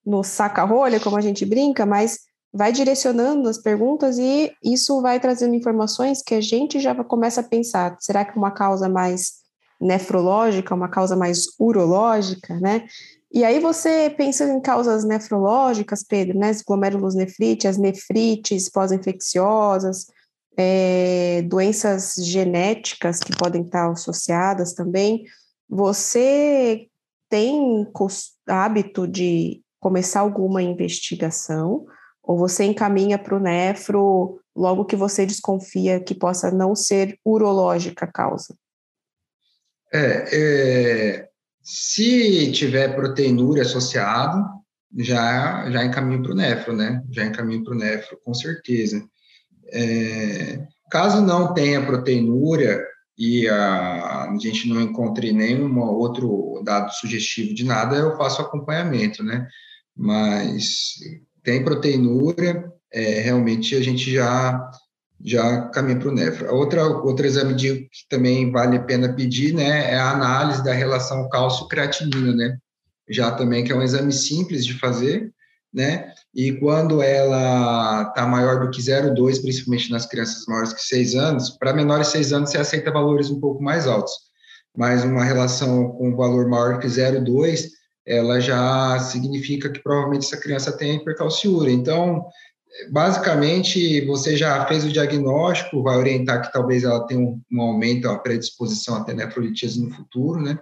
no 0.06 0.22
saca-rolha, 0.22 1.00
como 1.00 1.16
a 1.16 1.20
gente 1.20 1.44
brinca, 1.44 1.84
mas 1.84 2.20
vai 2.52 2.72
direcionando 2.72 3.48
as 3.48 3.58
perguntas 3.58 4.18
e 4.18 4.52
isso 4.62 5.00
vai 5.02 5.20
trazendo 5.20 5.54
informações 5.54 6.22
que 6.22 6.34
a 6.34 6.40
gente 6.40 6.80
já 6.80 6.94
começa 7.04 7.40
a 7.40 7.44
pensar, 7.44 7.96
será 8.00 8.24
que 8.24 8.38
uma 8.38 8.50
causa 8.50 8.88
mais 8.88 9.37
nefrológica, 9.80 10.74
uma 10.74 10.88
causa 10.88 11.16
mais 11.16 11.44
urológica, 11.58 12.58
né? 12.60 12.86
E 13.30 13.44
aí 13.44 13.60
você 13.60 14.08
pensa 14.10 14.44
em 14.44 14.60
causas 14.60 15.04
nefrológicas, 15.04 16.02
Pedro, 16.02 16.38
né? 16.38 16.50
Glomerulonefrite, 16.66 17.68
as 17.68 17.76
nefrites 17.76 18.70
pós-infecciosas, 18.70 20.06
é, 20.56 21.42
doenças 21.42 22.14
genéticas 22.14 23.20
que 23.20 23.36
podem 23.36 23.62
estar 23.62 23.90
associadas 23.90 24.72
também. 24.72 25.24
Você 25.68 26.88
tem 27.28 27.86
hábito 28.46 29.06
de 29.06 29.62
começar 29.78 30.20
alguma 30.20 30.62
investigação 30.62 31.86
ou 32.22 32.36
você 32.36 32.64
encaminha 32.64 33.18
para 33.18 33.36
o 33.36 33.40
nefro 33.40 34.40
logo 34.56 34.84
que 34.84 34.96
você 34.96 35.24
desconfia 35.24 36.02
que 36.02 36.14
possa 36.14 36.50
não 36.50 36.74
ser 36.74 37.18
urológica 37.24 38.06
a 38.06 38.12
causa? 38.12 38.56
É, 39.92 40.28
é, 40.32 41.28
se 41.62 42.50
tiver 42.52 42.94
proteinúria 42.94 43.62
associado, 43.62 44.44
já, 44.96 45.70
já 45.70 45.84
encaminho 45.84 46.22
para 46.22 46.32
o 46.32 46.34
nefro, 46.34 46.76
né? 46.76 47.02
Já 47.10 47.24
encaminho 47.24 47.64
para 47.64 47.74
o 47.74 47.78
nefro, 47.78 48.18
com 48.24 48.32
certeza. 48.34 49.04
É, 49.72 50.66
caso 50.90 51.20
não 51.20 51.52
tenha 51.52 51.84
proteinúria 51.84 52.82
e 53.18 53.48
a, 53.48 54.24
a 54.24 54.36
gente 54.38 54.68
não 54.68 54.80
encontre 54.80 55.32
nenhum 55.32 55.78
outro 55.80 56.62
dado 56.64 56.92
sugestivo 56.92 57.54
de 57.54 57.64
nada, 57.64 57.96
eu 57.96 58.16
faço 58.16 58.40
acompanhamento, 58.40 59.22
né? 59.22 59.46
Mas 59.96 60.94
tem 61.42 61.64
proteinúria, 61.64 62.64
é, 62.92 63.20
realmente 63.20 63.74
a 63.74 63.82
gente 63.82 64.12
já 64.12 64.70
já 65.24 65.62
caminha 65.68 65.98
para 65.98 66.08
o 66.08 66.12
nefro. 66.12 66.54
Outra, 66.54 66.86
outro 66.86 67.26
exame 67.26 67.54
de, 67.54 67.88
que 67.90 68.08
também 68.08 68.50
vale 68.50 68.76
a 68.76 68.82
pena 68.82 69.12
pedir, 69.12 69.54
né, 69.54 69.92
é 69.92 69.96
a 69.96 70.12
análise 70.12 70.62
da 70.62 70.72
relação 70.72 71.28
cálcio-creatinina, 71.28 72.34
né, 72.34 72.58
já 73.08 73.30
também 73.30 73.64
que 73.64 73.72
é 73.72 73.76
um 73.76 73.82
exame 73.82 74.12
simples 74.12 74.64
de 74.64 74.78
fazer, 74.78 75.32
né? 75.72 76.12
E 76.34 76.52
quando 76.52 77.02
ela 77.02 78.02
está 78.08 78.26
maior 78.26 78.60
do 78.60 78.70
que 78.70 78.80
0,2, 78.80 79.40
principalmente 79.40 79.90
nas 79.90 80.06
crianças 80.06 80.44
maiores 80.46 80.72
que 80.72 80.82
6 80.82 81.14
anos, 81.14 81.50
para 81.50 81.72
menores 81.72 82.06
de 82.06 82.12
6 82.12 82.32
anos 82.32 82.50
você 82.50 82.58
aceita 82.58 82.90
valores 82.90 83.30
um 83.30 83.40
pouco 83.40 83.62
mais 83.62 83.86
altos. 83.86 84.12
Mas 84.76 85.04
uma 85.04 85.24
relação 85.24 85.90
com 85.92 86.16
valor 86.16 86.48
maior 86.48 86.78
que 86.78 86.86
0,2, 86.86 87.68
ela 88.06 88.40
já 88.40 88.98
significa 89.00 89.68
que 89.70 89.82
provavelmente 89.82 90.26
essa 90.26 90.40
criança 90.40 90.72
tem 90.72 90.96
hipercalciúria. 90.96 91.72
Então, 91.72 92.24
basicamente, 92.90 94.04
você 94.06 94.36
já 94.36 94.64
fez 94.66 94.84
o 94.84 94.92
diagnóstico, 94.92 95.82
vai 95.82 95.96
orientar 95.96 96.42
que 96.42 96.52
talvez 96.52 96.84
ela 96.84 97.06
tenha 97.06 97.20
um, 97.20 97.40
um 97.52 97.60
aumento, 97.60 98.08
uma 98.08 98.18
predisposição 98.18 98.96
a 98.96 99.04
ter 99.04 99.14
nefrolitise 99.14 99.82
no 99.82 99.90
futuro, 99.90 100.40
né? 100.40 100.58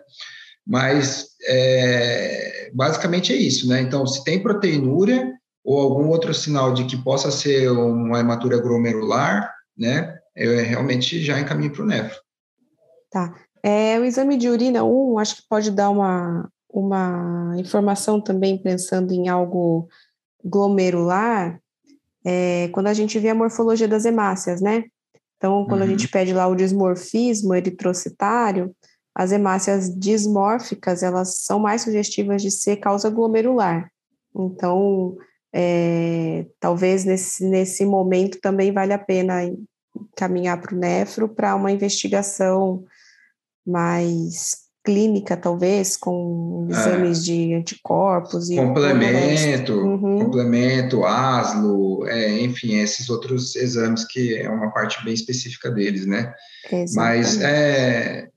Mas, 0.67 1.29
é, 1.47 2.71
basicamente 2.75 3.33
é 3.33 3.37
isso, 3.37 3.69
né? 3.69 3.81
Então, 3.81 4.07
se 4.07 4.25
tem 4.25 4.43
proteinúria 4.43 5.33
ou 5.65 5.81
algum 5.81 6.09
outro 6.09 6.33
sinal 6.33 6.73
de 6.73 6.85
que 6.85 6.97
possa 6.97 7.31
ser 7.31 7.71
uma 7.71 8.21
hematura 8.21 8.61
glomerular, 8.61 9.53
né? 9.77 10.17
Eu 10.35 10.65
realmente 10.65 11.23
já 11.23 11.41
encaminho 11.41 11.73
para 11.73 11.83
o 11.83 11.87
nefro. 11.87 12.19
Tá. 13.11 13.35
É, 13.63 13.99
o 13.99 14.05
exame 14.05 14.37
de 14.37 14.49
urina 14.49 14.85
1, 14.85 15.19
acho 15.19 15.37
que 15.37 15.49
pode 15.49 15.71
dar 15.71 15.91
uma, 15.91 16.49
uma 16.71 17.55
informação 17.57 18.21
também 18.21 18.57
pensando 18.57 19.13
em 19.13 19.29
algo 19.29 19.89
glomerular, 20.45 21.61
é, 22.27 22.69
quando 22.73 22.89
a 22.89 22.95
gente 22.95 23.21
vê 23.21 23.29
a 23.29 23.35
morfologia 23.35 23.87
das 23.87 24.05
hemácias, 24.05 24.61
né? 24.61 24.85
Então, 25.37 25.65
quando 25.67 25.83
uhum. 25.83 25.87
a 25.87 25.91
gente 25.91 26.09
pede 26.09 26.33
lá 26.33 26.49
o 26.49 26.57
dismorfismo 26.57 27.55
eritrocitário, 27.55 28.75
as 29.15 29.31
hemácias 29.31 29.89
dismórficas, 29.97 31.05
elas 31.05 31.45
são 31.45 31.61
mais 31.61 31.83
sugestivas 31.83 32.43
de 32.43 32.51
ser 32.51 32.79
causa 32.79 33.09
glomerular. 33.09 33.89
Então, 34.35 35.17
é, 35.55 36.47
talvez 36.59 37.05
nesse, 37.05 37.47
nesse 37.47 37.87
momento 37.87 38.41
também 38.41 38.73
vale 38.73 38.93
a 38.93 38.99
pena 38.99 39.43
caminhar 40.17 40.61
para 40.61 40.75
o 40.75 40.79
nefro 40.79 41.29
para 41.29 41.55
uma 41.55 41.71
investigação 41.71 42.85
mais 43.65 44.66
clínica, 44.87 45.37
talvez, 45.37 45.97
com 45.97 46.69
exames 46.71 47.19
é. 47.19 47.23
de 47.23 47.55
anticorpos. 47.55 48.49
E 48.49 48.57
complemento, 48.57 49.73
uhum. 49.73 50.25
complemento, 50.25 51.05
ASLO, 51.05 52.07
é, 52.07 52.41
enfim, 52.41 52.77
esses 52.77 53.11
outros 53.11 53.57
exames 53.57 54.07
que 54.07 54.37
é 54.37 54.49
uma 54.49 54.71
parte 54.71 55.05
bem 55.05 55.13
específica 55.13 55.69
deles, 55.73 56.07
né? 56.07 56.33
Exatamente. 56.71 56.95
Mas 56.95 57.43
é, 57.43 58.29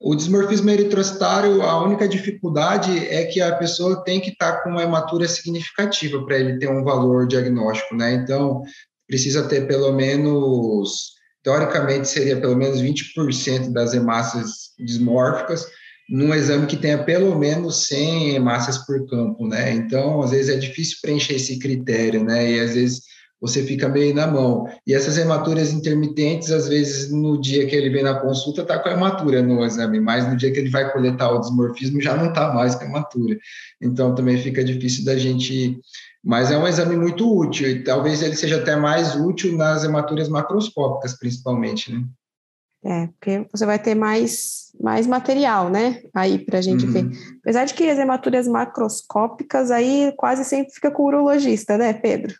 o 0.00 0.14
dismorfismo 0.14 0.70
eritrocitário, 0.70 1.60
a 1.60 1.84
única 1.84 2.08
dificuldade 2.08 3.06
é 3.06 3.26
que 3.26 3.42
a 3.42 3.54
pessoa 3.54 4.02
tem 4.02 4.18
que 4.18 4.30
estar 4.30 4.52
tá 4.52 4.62
com 4.62 4.70
uma 4.70 4.82
hematura 4.82 5.28
significativa 5.28 6.24
para 6.24 6.38
ele 6.38 6.58
ter 6.58 6.70
um 6.70 6.82
valor 6.82 7.28
diagnóstico, 7.28 7.94
né? 7.94 8.14
Então, 8.14 8.62
precisa 9.06 9.46
ter 9.46 9.68
pelo 9.68 9.92
menos, 9.92 11.12
teoricamente, 11.42 12.08
seria 12.08 12.40
pelo 12.40 12.56
menos 12.56 12.80
20% 12.80 13.70
das 13.72 13.92
hemácias 13.92 14.70
dismórficas, 14.78 15.66
num 16.12 16.34
exame 16.34 16.66
que 16.66 16.76
tenha 16.76 17.02
pelo 17.02 17.34
menos 17.38 17.86
100 17.86 18.34
hemácias 18.34 18.76
por 18.76 19.08
campo, 19.08 19.48
né? 19.48 19.72
Então, 19.72 20.20
às 20.20 20.30
vezes 20.30 20.54
é 20.54 20.58
difícil 20.58 20.98
preencher 21.00 21.36
esse 21.36 21.58
critério, 21.58 22.22
né? 22.22 22.52
E 22.52 22.60
às 22.60 22.74
vezes 22.74 23.00
você 23.40 23.62
fica 23.62 23.88
meio 23.88 24.14
na 24.14 24.26
mão. 24.26 24.66
E 24.86 24.92
essas 24.92 25.16
hematuras 25.16 25.72
intermitentes, 25.72 26.52
às 26.52 26.68
vezes, 26.68 27.10
no 27.10 27.40
dia 27.40 27.66
que 27.66 27.74
ele 27.74 27.88
vem 27.88 28.02
na 28.02 28.20
consulta, 28.20 28.62
tá 28.62 28.78
com 28.78 28.90
a 28.90 28.92
hematura 28.92 29.42
no 29.42 29.64
exame, 29.64 30.00
mas 30.00 30.28
no 30.28 30.36
dia 30.36 30.52
que 30.52 30.58
ele 30.58 30.68
vai 30.68 30.92
coletar 30.92 31.32
o 31.32 31.40
dismorfismo, 31.40 31.98
já 31.98 32.14
não 32.14 32.30
tá 32.30 32.52
mais 32.52 32.74
com 32.74 32.84
a 32.84 32.88
hematura. 32.88 33.38
Então, 33.80 34.14
também 34.14 34.36
fica 34.36 34.62
difícil 34.62 35.06
da 35.06 35.16
gente... 35.16 35.80
Mas 36.22 36.52
é 36.52 36.58
um 36.58 36.68
exame 36.68 36.94
muito 36.94 37.36
útil, 37.36 37.68
e 37.68 37.82
talvez 37.82 38.22
ele 38.22 38.36
seja 38.36 38.58
até 38.58 38.76
mais 38.76 39.16
útil 39.16 39.56
nas 39.56 39.82
hematuras 39.82 40.28
macroscópicas, 40.28 41.18
principalmente, 41.18 41.90
né? 41.90 42.04
É, 42.84 43.06
porque 43.06 43.46
você 43.52 43.64
vai 43.64 43.78
ter 43.78 43.94
mais, 43.94 44.72
mais 44.80 45.06
material, 45.06 45.70
né? 45.70 46.02
Aí 46.12 46.44
para 46.44 46.58
a 46.58 46.62
gente 46.62 46.84
uhum. 46.84 46.92
ver. 46.92 47.10
Apesar 47.40 47.64
de 47.64 47.74
que 47.74 47.88
as 47.88 47.98
hematuras 47.98 48.48
macroscópicas 48.48 49.70
aí 49.70 50.12
quase 50.16 50.44
sempre 50.44 50.72
fica 50.74 50.90
com 50.90 51.04
o 51.04 51.06
urologista, 51.06 51.78
né, 51.78 51.92
Pedro? 51.92 52.34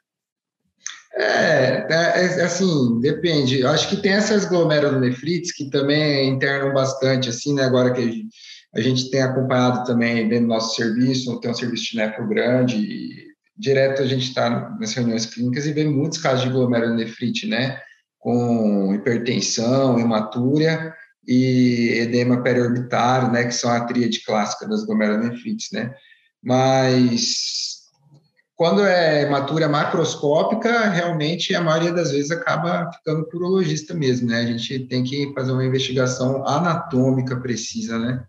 É, 1.15 1.87
é, 1.91 2.41
é 2.41 2.43
assim, 2.43 2.99
depende. 3.01 3.61
Eu 3.61 3.69
acho 3.69 3.89
que 3.89 4.03
tem 4.03 4.13
essas 4.13 4.45
glomerulonefrites 4.45 5.53
que 5.53 5.71
também 5.71 6.31
internam 6.31 6.73
bastante, 6.73 7.29
assim, 7.29 7.55
né? 7.55 7.65
Agora 7.65 7.93
que 7.93 8.27
a 8.75 8.81
gente 8.81 9.11
tem 9.11 9.23
acompanhado 9.23 9.85
também 9.85 10.29
dentro 10.29 10.47
do 10.47 10.55
nosso 10.55 10.75
serviço, 10.75 11.39
tem 11.41 11.51
um 11.51 11.55
serviço 11.55 11.91
de 11.91 11.99
nefro 11.99 12.27
grande, 12.27 12.77
e 12.77 13.27
direto 13.57 14.03
a 14.03 14.07
gente 14.07 14.29
está 14.29 14.75
nas 14.81 14.95
reuniões 14.95 15.27
clínicas 15.27 15.67
e 15.67 15.73
vê 15.73 15.85
muitos 15.85 16.19
casos 16.19 16.45
de 16.45 16.51
glomerulonefrite, 16.51 17.47
né? 17.47 17.79
Com 18.23 18.95
hipertensão, 18.95 19.99
hematúria 19.99 20.95
e 21.27 21.99
edema 21.99 22.41
periorbitário, 22.41 23.33
né, 23.33 23.45
que 23.45 23.53
são 23.53 23.69
a 23.71 23.85
tríade 23.85 24.25
clássica 24.25 24.67
das 24.67 24.85
glomerulonefrites, 24.85 25.71
né? 25.73 25.93
Mas 26.41 27.81
quando 28.55 28.87
é 28.87 29.23
hematúria 29.23 29.69
macroscópica, 29.69 30.89
realmente 30.89 31.53
a 31.53 31.61
maioria 31.61 31.93
das 31.93 32.13
vezes 32.13 32.31
acaba 32.31 32.89
ficando 32.93 33.29
por 33.29 33.39
urologista 33.43 33.93
mesmo, 33.93 34.29
né? 34.29 34.41
A 34.41 34.47
gente 34.47 34.87
tem 34.87 35.03
que 35.03 35.33
fazer 35.35 35.51
uma 35.51 35.65
investigação 35.65 36.47
anatômica 36.47 37.41
precisa, 37.41 37.99
né? 37.99 38.25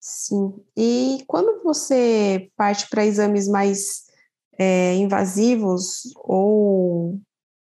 Sim. 0.00 0.54
E 0.76 1.24
quando 1.26 1.64
você 1.64 2.48
parte 2.56 2.88
para 2.88 3.04
exames 3.04 3.48
mais 3.48 4.04
é, 4.56 4.94
invasivos 4.94 6.12
ou 6.16 7.20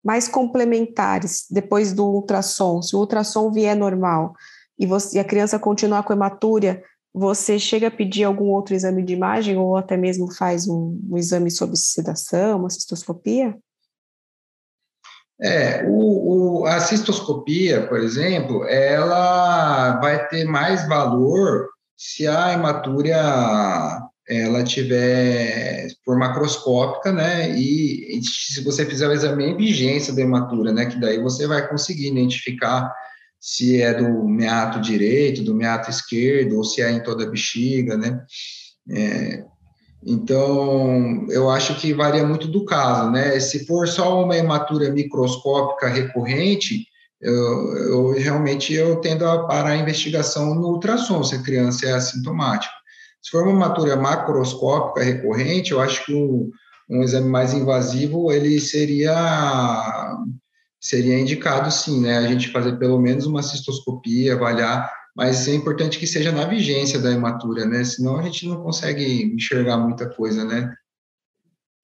mais 0.04 0.28
complementares 0.28 1.46
depois 1.50 1.94
do 1.94 2.06
ultrassom, 2.06 2.82
se 2.82 2.96
o 2.96 3.00
ultrassom 3.00 3.52
vier 3.52 3.76
normal 3.76 4.34
e, 4.78 4.86
você, 4.86 5.18
e 5.18 5.20
a 5.20 5.24
criança 5.24 5.58
continuar 5.58 6.04
com 6.04 6.14
hematúria, 6.14 6.84
você 7.14 7.60
chega 7.60 7.88
a 7.88 7.92
pedir 7.92 8.24
algum 8.24 8.50
outro 8.50 8.74
exame 8.74 9.04
de 9.04 9.14
imagem 9.14 9.56
ou 9.58 9.78
até 9.78 9.96
mesmo 9.96 10.34
faz 10.34 10.68
um, 10.68 11.00
um 11.10 11.18
exame 11.18 11.52
sob 11.52 11.78
sedação, 11.78 12.60
uma 12.60 12.70
cistoscopia? 12.70 13.56
É, 15.42 15.86
o, 15.88 16.62
o, 16.62 16.66
a 16.66 16.80
cistoscopia, 16.80 17.88
por 17.88 18.00
exemplo, 18.00 18.66
ela 18.66 20.00
vai 20.00 20.28
ter 20.28 20.46
mais 20.46 20.88
valor 20.88 21.70
se 21.98 22.28
a 22.28 22.54
hematúria 22.54 24.03
ela 24.28 24.64
tiver 24.64 25.88
por 26.06 26.18
macroscópica, 26.18 27.12
né, 27.12 27.58
e, 27.58 28.18
e, 28.18 28.24
se 28.24 28.64
você 28.64 28.86
fizer 28.86 29.08
o 29.08 29.12
exame 29.12 29.46
em 29.46 29.58
vigência 29.58 30.14
da 30.14 30.22
hematura, 30.22 30.72
né, 30.72 30.86
que 30.86 31.00
daí 31.00 31.22
você 31.22 31.46
vai 31.46 31.68
conseguir 31.68 32.08
identificar 32.08 32.94
se 33.40 33.82
é 33.82 33.94
do 33.94 34.24
meato 34.26 34.80
direito, 34.80 35.44
do 35.44 35.54
meato 35.54 35.90
esquerdo, 35.90 36.56
ou 36.56 36.64
se 36.64 36.82
é 36.82 36.90
em 36.92 37.04
toda 37.04 37.26
a 37.26 37.30
bexiga, 37.30 37.98
né, 37.98 38.22
é, 38.90 39.44
então, 40.06 41.26
eu 41.30 41.50
acho 41.50 41.76
que 41.76 41.94
varia 41.94 42.26
muito 42.26 42.48
do 42.48 42.66
caso, 42.66 43.12
né, 43.12 43.40
se 43.40 43.66
for 43.66 43.88
só 43.88 44.24
uma 44.24 44.38
hematura 44.38 44.92
microscópica 44.92 45.88
recorrente, 45.88 46.86
eu, 47.22 47.78
eu 47.78 48.12
realmente 48.12 48.74
eu 48.74 48.98
tendo 48.98 49.26
a 49.26 49.48
parar 49.48 49.70
a 49.70 49.78
investigação 49.78 50.54
no 50.54 50.74
ultrassom, 50.74 51.24
se 51.24 51.36
a 51.36 51.42
criança 51.42 51.88
é 51.88 51.94
assintomática. 51.94 52.83
Se 53.24 53.32
for 53.32 53.44
uma 53.44 53.52
hematura 53.52 53.96
macroscópica 53.96 55.02
recorrente, 55.02 55.72
eu 55.72 55.80
acho 55.80 56.06
que 56.06 56.14
um, 56.14 56.52
um 56.90 57.02
exame 57.02 57.30
mais 57.30 57.54
invasivo 57.54 58.32
ele 58.32 58.60
seria 58.60 60.18
seria 60.80 61.18
indicado 61.18 61.72
sim, 61.72 62.02
né? 62.02 62.18
A 62.18 62.28
gente 62.28 62.52
fazer 62.52 62.78
pelo 62.78 63.00
menos 63.00 63.26
uma 63.26 63.42
cistoscopia, 63.42 64.34
avaliar, 64.34 64.92
mas 65.16 65.48
é 65.48 65.56
importante 65.56 65.98
que 65.98 66.06
seja 66.06 66.30
na 66.34 66.46
vigência 66.46 67.00
da 67.00 67.10
hematura, 67.10 67.66
né? 67.66 67.86
Senão 67.86 68.18
a 68.18 68.24
gente 68.24 68.46
não 68.46 68.62
consegue 68.62 69.24
enxergar 69.34 69.78
muita 69.78 70.10
coisa, 70.10 70.44
né? 70.44 70.74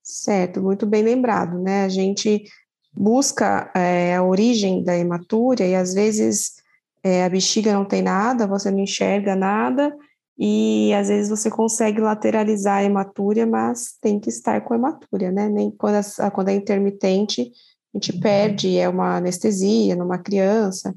Certo, 0.03 0.61
muito 0.61 0.85
bem 0.85 1.03
lembrado, 1.03 1.57
né? 1.57 1.85
A 1.85 1.89
gente 1.89 2.43
busca 2.91 3.71
é, 3.73 4.15
a 4.15 4.23
origem 4.23 4.83
da 4.83 4.97
hematúria 4.97 5.65
e 5.65 5.75
às 5.75 5.93
vezes 5.93 6.55
é, 7.01 7.23
a 7.23 7.29
bexiga 7.29 7.71
não 7.71 7.85
tem 7.85 8.01
nada, 8.01 8.45
você 8.45 8.69
não 8.69 8.79
enxerga 8.79 9.33
nada, 9.33 9.95
e 10.41 10.93
às 10.93 11.09
vezes 11.09 11.29
você 11.29 11.51
consegue 11.51 11.99
lateralizar 11.99 12.77
a 12.77 12.83
hematúria, 12.83 13.45
mas 13.45 13.97
tem 13.99 14.17
que 14.17 14.29
estar 14.29 14.61
com 14.61 14.73
a 14.73 14.77
hematúria, 14.77 15.33
né? 15.33 15.49
Nem 15.49 15.69
quando, 15.69 15.99
a, 16.17 16.31
quando 16.31 16.47
é 16.47 16.53
intermitente, 16.55 17.51
a 17.93 17.97
gente 17.97 18.17
perde, 18.19 18.77
é 18.77 18.87
uma 18.87 19.17
anestesia 19.17 19.97
numa 19.97 20.17
criança. 20.17 20.95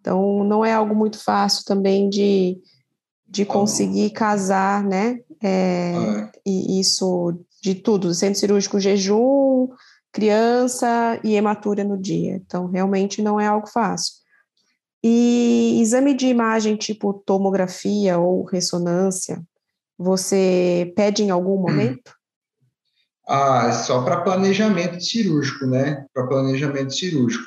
Então, 0.00 0.42
não 0.42 0.64
é 0.64 0.72
algo 0.72 0.92
muito 0.92 1.22
fácil 1.22 1.64
também 1.64 2.08
de, 2.08 2.58
de 3.28 3.44
conseguir 3.44 4.10
casar, 4.10 4.82
né? 4.82 5.20
É, 5.40 5.92
ah. 5.94 6.32
E 6.44 6.80
isso 6.80 7.38
de 7.62 7.76
tudo, 7.76 8.12
centro 8.12 8.40
cirúrgico 8.40 8.80
jejum, 8.80 9.68
criança 10.10 11.20
e 11.22 11.36
hematúria 11.36 11.84
no 11.84 11.96
dia. 11.96 12.40
Então, 12.44 12.66
realmente 12.66 13.22
não 13.22 13.38
é 13.38 13.46
algo 13.46 13.68
fácil. 13.68 14.14
E 15.02 15.80
exame 15.80 16.14
de 16.14 16.26
imagem 16.26 16.76
tipo 16.76 17.12
tomografia 17.12 18.18
ou 18.18 18.44
ressonância, 18.44 19.42
você 19.98 20.92
pede 20.94 21.22
em 21.22 21.30
algum 21.30 21.58
momento? 21.58 22.14
Ah, 23.26 23.72
só 23.72 24.02
para 24.02 24.22
planejamento 24.22 25.00
cirúrgico, 25.00 25.66
né? 25.66 26.04
Para 26.12 26.26
planejamento 26.26 26.92
cirúrgico. 26.92 27.44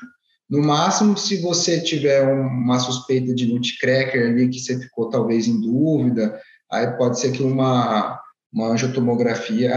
No 0.49 0.61
máximo, 0.61 1.17
se 1.17 1.41
você 1.41 1.81
tiver 1.81 2.21
uma 2.31 2.79
suspeita 2.79 3.33
de 3.33 3.47
nutcracker 3.47 4.29
ali, 4.29 4.49
que 4.49 4.59
você 4.59 4.79
ficou 4.79 5.09
talvez 5.09 5.47
em 5.47 5.59
dúvida, 5.59 6.39
aí 6.71 6.87
pode 6.95 7.19
ser 7.19 7.31
que 7.31 7.43
uma, 7.43 8.19
uma 8.51 8.67
angiotomografia 8.67 9.73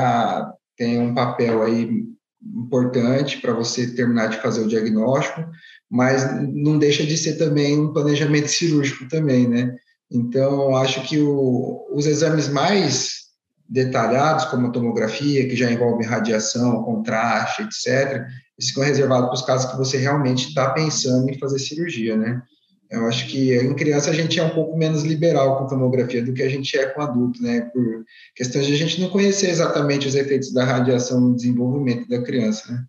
tenha 0.77 1.01
um 1.01 1.15
papel 1.15 1.63
aí 1.63 1.89
importante 2.43 3.41
para 3.41 3.53
você 3.53 3.95
terminar 3.95 4.29
de 4.29 4.41
fazer 4.41 4.61
o 4.61 4.69
diagnóstico, 4.69 5.45
mas 5.91 6.25
não 6.53 6.79
deixa 6.79 7.05
de 7.05 7.17
ser 7.17 7.35
também 7.35 7.79
um 7.79 7.93
planejamento 7.93 8.49
cirúrgico 8.49 9.09
também, 9.09 9.49
né? 9.49 9.75
Então, 10.11 10.77
acho 10.77 11.03
que 11.09 11.19
o, 11.19 11.87
os 11.93 12.07
exames 12.07 12.49
mais 12.49 13.27
detalhados, 13.69 14.45
como 14.47 14.69
a 14.69 14.71
tomografia, 14.71 15.49
que 15.49 15.57
já 15.57 15.71
envolve 15.71 16.05
radiação, 16.05 16.83
contraste, 16.85 17.63
etc., 17.63 18.25
ficam 18.61 18.85
reservados 18.85 19.27
para 19.27 19.35
os 19.35 19.43
casos 19.43 19.71
que 19.71 19.77
você 19.77 19.99
realmente 19.99 20.49
está 20.49 20.71
pensando 20.71 21.29
em 21.29 21.39
fazer 21.39 21.59
cirurgia, 21.59 22.17
né? 22.17 22.43
Eu 22.89 23.07
acho 23.07 23.27
que 23.27 23.53
em 23.53 23.75
criança 23.75 24.11
a 24.11 24.15
gente 24.15 24.39
é 24.39 24.45
um 24.45 24.55
pouco 24.55 24.79
menos 24.79 25.03
liberal 25.03 25.59
com 25.59 25.67
tomografia 25.67 26.25
do 26.25 26.33
que 26.33 26.43
a 26.43 26.49
gente 26.49 26.77
é 26.79 26.87
com 26.87 27.03
adulto, 27.03 27.43
né? 27.43 27.63
Por 27.73 28.05
questões 28.35 28.67
de 28.67 28.75
a 28.75 28.77
gente 28.77 29.01
não 29.01 29.11
conhecer 29.11 29.51
exatamente 29.51 30.07
os 30.07 30.15
efeitos 30.15 30.53
da 30.53 30.65
radiação 30.65 31.21
no 31.21 31.35
desenvolvimento 31.35 32.09
da 32.09 32.23
criança, 32.23 32.73
né? 32.73 32.85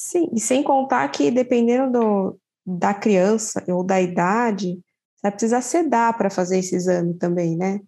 Sim, 0.00 0.30
e 0.32 0.38
sem 0.38 0.62
contar 0.62 1.08
que 1.08 1.28
dependendo 1.28 1.98
do, 1.98 2.40
da 2.64 2.94
criança 2.94 3.64
ou 3.66 3.82
da 3.82 4.00
idade, 4.00 4.78
vai 5.20 5.32
precisar 5.32 5.60
sedar 5.60 6.16
para 6.16 6.30
fazer 6.30 6.58
esse 6.58 6.76
exame 6.76 7.14
também, 7.14 7.56
né? 7.56 7.80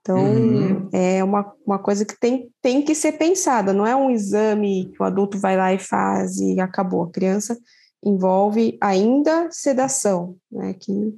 Então, 0.00 0.18
uhum. 0.18 0.88
é 0.92 1.22
uma, 1.24 1.52
uma 1.66 1.78
coisa 1.80 2.04
que 2.04 2.16
tem, 2.18 2.48
tem 2.62 2.80
que 2.80 2.94
ser 2.94 3.18
pensada, 3.18 3.72
não 3.72 3.84
é 3.84 3.96
um 3.96 4.08
exame 4.08 4.88
que 4.92 5.02
o 5.02 5.04
adulto 5.04 5.36
vai 5.36 5.56
lá 5.56 5.74
e 5.74 5.80
faz 5.80 6.38
e 6.38 6.60
acabou. 6.60 7.02
A 7.02 7.10
criança 7.10 7.58
envolve 8.04 8.78
ainda 8.80 9.48
sedação, 9.50 10.36
né? 10.50 10.74
Que 10.74 11.12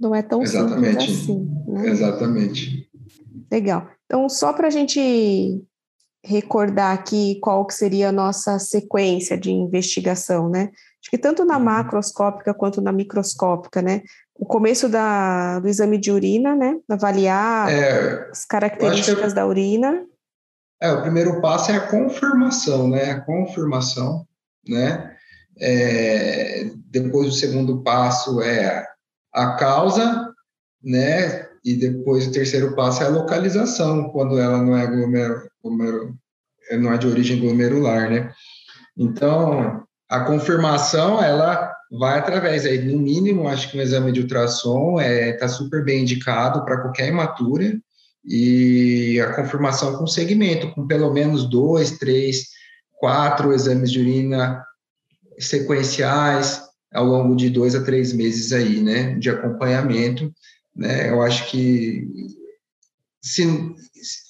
não 0.00 0.14
é 0.14 0.22
tão 0.22 0.40
Exatamente. 0.40 1.12
simples 1.12 1.20
assim. 1.20 1.50
Né? 1.68 1.88
Exatamente. 1.90 2.90
Legal. 3.52 3.86
Então, 4.06 4.26
só 4.30 4.54
para 4.54 4.68
a 4.68 4.70
gente 4.70 5.62
recordar 6.28 6.92
aqui 6.92 7.38
qual 7.40 7.66
que 7.66 7.72
seria 7.72 8.10
a 8.10 8.12
nossa 8.12 8.58
sequência 8.58 9.36
de 9.36 9.50
investigação, 9.50 10.50
né? 10.50 10.70
Acho 11.00 11.10
que 11.10 11.16
tanto 11.16 11.44
na 11.44 11.56
uhum. 11.56 11.64
macroscópica 11.64 12.52
quanto 12.52 12.82
na 12.82 12.92
microscópica, 12.92 13.80
né? 13.80 14.02
O 14.34 14.44
começo 14.44 14.88
da, 14.88 15.58
do 15.58 15.68
exame 15.68 15.98
de 15.98 16.12
urina, 16.12 16.54
né? 16.54 16.76
Avaliar 16.88 17.72
é, 17.72 18.28
as 18.30 18.44
características 18.44 19.32
da 19.32 19.46
urina. 19.46 20.04
É, 20.80 20.92
o 20.92 21.00
primeiro 21.00 21.40
passo 21.40 21.72
é 21.72 21.76
a 21.76 21.88
confirmação, 21.88 22.88
né? 22.88 23.12
A 23.12 23.20
confirmação, 23.22 24.26
né? 24.68 25.16
É, 25.58 26.70
depois 26.90 27.28
o 27.28 27.32
segundo 27.32 27.82
passo 27.82 28.42
é 28.42 28.86
a 29.32 29.56
causa, 29.56 30.30
né? 30.82 31.47
E 31.68 31.76
depois 31.76 32.26
o 32.26 32.32
terceiro 32.32 32.74
passo 32.74 33.02
é 33.02 33.06
a 33.06 33.10
localização, 33.10 34.08
quando 34.08 34.38
ela 34.38 34.62
não 34.62 34.74
é 34.74 34.88
não 36.78 36.92
é 36.92 36.96
de 36.96 37.06
origem 37.06 37.38
glomerular, 37.38 38.08
né? 38.08 38.32
Então, 38.96 39.82
a 40.08 40.20
confirmação, 40.20 41.22
ela 41.22 41.70
vai 41.90 42.18
através 42.18 42.64
aí, 42.64 42.82
no 42.82 42.98
mínimo, 42.98 43.48
acho 43.48 43.70
que 43.70 43.76
um 43.76 43.82
exame 43.82 44.12
de 44.12 44.22
ultrassom 44.22 44.98
está 44.98 45.12
é, 45.12 45.32
tá 45.32 45.46
super 45.46 45.84
bem 45.84 46.02
indicado 46.02 46.64
para 46.64 46.80
qualquer 46.80 47.08
imatura, 47.08 47.78
e 48.24 49.20
a 49.20 49.34
confirmação 49.34 49.96
com 49.96 50.06
segmento, 50.06 50.70
com 50.74 50.86
pelo 50.86 51.12
menos 51.12 51.44
dois, 51.48 51.98
três, 51.98 52.46
quatro 52.98 53.52
exames 53.52 53.90
de 53.90 54.00
urina 54.00 54.64
sequenciais 55.38 56.62
ao 56.94 57.04
longo 57.04 57.36
de 57.36 57.50
dois 57.50 57.74
a 57.74 57.84
três 57.84 58.14
meses 58.14 58.52
aí, 58.52 58.80
né, 58.80 59.14
de 59.18 59.28
acompanhamento, 59.28 60.32
né, 60.78 61.10
eu 61.10 61.20
acho 61.20 61.50
que 61.50 62.06
se, 63.20 63.44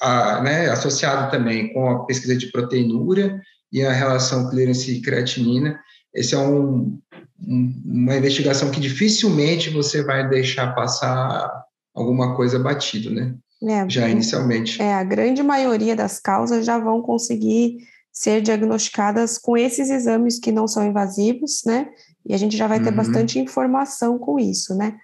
a, 0.00 0.40
né, 0.40 0.70
associado 0.70 1.30
também 1.30 1.72
com 1.74 1.90
a 1.90 2.06
pesquisa 2.06 2.34
de 2.34 2.50
proteinúria 2.50 3.38
e 3.70 3.84
a 3.84 3.92
relação 3.92 4.48
clearance 4.48 4.90
e 4.90 5.02
creatinina, 5.02 5.78
esse 6.14 6.34
é 6.34 6.38
um, 6.38 6.98
um, 7.38 7.82
uma 7.84 8.16
investigação 8.16 8.70
que 8.70 8.80
dificilmente 8.80 9.68
você 9.68 10.02
vai 10.02 10.26
deixar 10.28 10.74
passar 10.74 11.64
alguma 11.94 12.34
coisa 12.34 12.58
batido, 12.58 13.11
né? 13.11 13.34
É, 13.62 13.88
já 13.90 14.08
inicialmente. 14.08 14.80
É, 14.80 14.94
a 14.94 15.04
grande 15.04 15.42
maioria 15.42 15.94
das 15.94 16.18
causas 16.18 16.64
já 16.64 16.78
vão 16.78 17.02
conseguir 17.02 17.76
ser 18.12 18.40
diagnosticadas 18.40 19.37
com 19.37 19.56
esses 19.56 19.90
exames 19.90 20.38
que 20.38 20.50
não 20.50 20.66
são 20.66 20.87
invasivos, 20.87 21.62
né? 21.66 21.88
E 22.24 22.32
a 22.32 22.37
gente 22.37 22.56
já 22.56 22.66
vai 22.66 22.80
ter 22.80 22.90
uhum. 22.90 22.96
bastante 22.96 23.38
informação 23.38 24.18
com 24.18 24.38
isso, 24.38 24.74
né? 24.74 24.96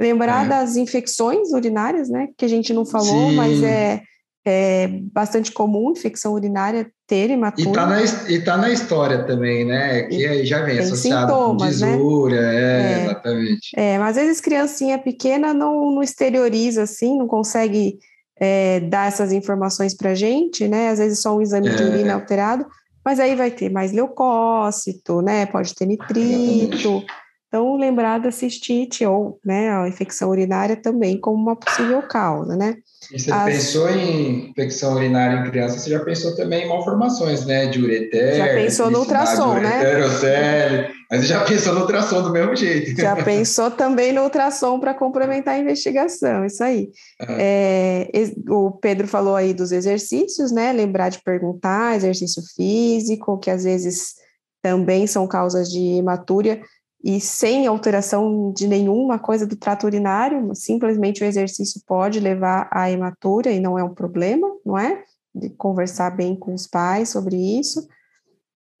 Lembrar 0.00 0.46
é. 0.46 0.48
das 0.48 0.76
infecções 0.76 1.52
urinárias, 1.52 2.08
né? 2.08 2.28
Que 2.38 2.46
a 2.46 2.48
gente 2.48 2.72
não 2.72 2.86
falou, 2.86 3.30
Sim. 3.30 3.36
mas 3.36 3.62
é, 3.62 4.00
é 4.46 4.88
bastante 5.12 5.52
comum 5.52 5.92
infecção 5.92 6.32
urinária 6.32 6.90
ter 7.06 7.28
imatura. 7.28 7.68
E 7.68 7.72
tá 7.72 7.86
na, 7.86 8.02
e 8.30 8.44
tá 8.44 8.56
na 8.56 8.70
história 8.70 9.24
também, 9.24 9.66
né? 9.66 10.04
Que 10.04 10.26
aí 10.26 10.46
já 10.46 10.62
vem 10.62 10.78
associado 10.78 11.30
sintomas, 11.30 11.80
com 11.80 11.86
desura, 11.86 12.40
né? 12.40 12.56
é, 12.56 12.92
é, 12.92 13.04
exatamente. 13.04 13.70
É, 13.76 13.98
mas 13.98 14.16
às 14.16 14.24
vezes 14.24 14.40
criancinha 14.40 14.98
pequena 14.98 15.52
não, 15.52 15.90
não 15.90 16.02
exterioriza 16.02 16.84
assim, 16.84 17.18
não 17.18 17.26
consegue 17.26 17.98
é, 18.40 18.80
dar 18.80 19.08
essas 19.08 19.32
informações 19.32 19.94
para 19.94 20.14
gente, 20.14 20.66
né? 20.66 20.88
Às 20.88 20.98
vezes 20.98 21.20
só 21.20 21.36
um 21.36 21.42
exame 21.42 21.68
de 21.68 21.82
é. 21.82 21.86
urina 21.86 22.14
alterado, 22.14 22.64
mas 23.04 23.20
aí 23.20 23.36
vai 23.36 23.50
ter 23.50 23.68
mais 23.68 23.92
leucócito, 23.92 25.20
né? 25.20 25.44
Pode 25.44 25.74
ter 25.74 25.84
nitrito. 25.84 27.04
Então, 27.50 27.74
lembrar 27.74 28.18
da 28.18 28.30
cistite 28.30 29.04
ou 29.04 29.40
né, 29.44 29.70
a 29.70 29.88
infecção 29.88 30.30
urinária 30.30 30.76
também 30.76 31.18
como 31.18 31.36
uma 31.36 31.56
possível 31.56 32.00
causa, 32.00 32.56
né? 32.56 32.76
E 33.12 33.18
você 33.18 33.32
As... 33.32 33.44
pensou 33.44 33.90
em 33.90 34.50
infecção 34.50 34.94
urinária 34.94 35.40
em 35.40 35.50
criança, 35.50 35.76
você 35.76 35.90
já 35.90 35.98
pensou 35.98 36.36
também 36.36 36.64
em 36.64 36.68
malformações, 36.68 37.44
né? 37.44 37.66
De 37.66 37.82
ureter, 37.82 38.36
Já 38.36 38.46
pensou 38.54 38.88
no 38.88 39.00
ultrassom, 39.00 39.54
né? 39.54 39.80
Ureterocele, 39.80 40.88
mas 41.10 41.26
já 41.26 41.44
pensou 41.44 41.74
no 41.74 41.80
ultrassom 41.80 42.22
do 42.22 42.30
mesmo 42.30 42.54
jeito. 42.54 43.00
Já 43.00 43.16
pensou 43.16 43.68
também 43.68 44.12
no 44.12 44.22
ultrassom 44.22 44.78
para 44.78 44.94
complementar 44.94 45.54
a 45.54 45.58
investigação, 45.58 46.44
isso 46.44 46.62
aí. 46.62 46.88
É. 47.20 48.06
É, 48.12 48.30
o 48.48 48.70
Pedro 48.70 49.08
falou 49.08 49.34
aí 49.34 49.52
dos 49.52 49.72
exercícios, 49.72 50.52
né? 50.52 50.72
Lembrar 50.72 51.08
de 51.08 51.20
perguntar, 51.20 51.96
exercício 51.96 52.44
físico, 52.54 53.38
que 53.38 53.50
às 53.50 53.64
vezes 53.64 54.14
também 54.62 55.08
são 55.08 55.26
causas 55.26 55.68
de 55.68 55.98
hematúria 55.98 56.60
e 57.02 57.20
sem 57.20 57.66
alteração 57.66 58.52
de 58.52 58.68
nenhuma 58.68 59.18
coisa 59.18 59.46
do 59.46 59.56
trato 59.56 59.86
urinário, 59.86 60.54
simplesmente 60.54 61.22
o 61.22 61.26
exercício 61.26 61.80
pode 61.86 62.20
levar 62.20 62.68
à 62.70 62.90
hematura 62.90 63.50
e 63.50 63.58
não 63.58 63.78
é 63.78 63.82
um 63.82 63.94
problema, 63.94 64.46
não 64.64 64.78
é? 64.78 65.02
De 65.34 65.48
conversar 65.50 66.10
bem 66.10 66.36
com 66.36 66.52
os 66.52 66.66
pais 66.66 67.08
sobre 67.08 67.36
isso. 67.36 67.88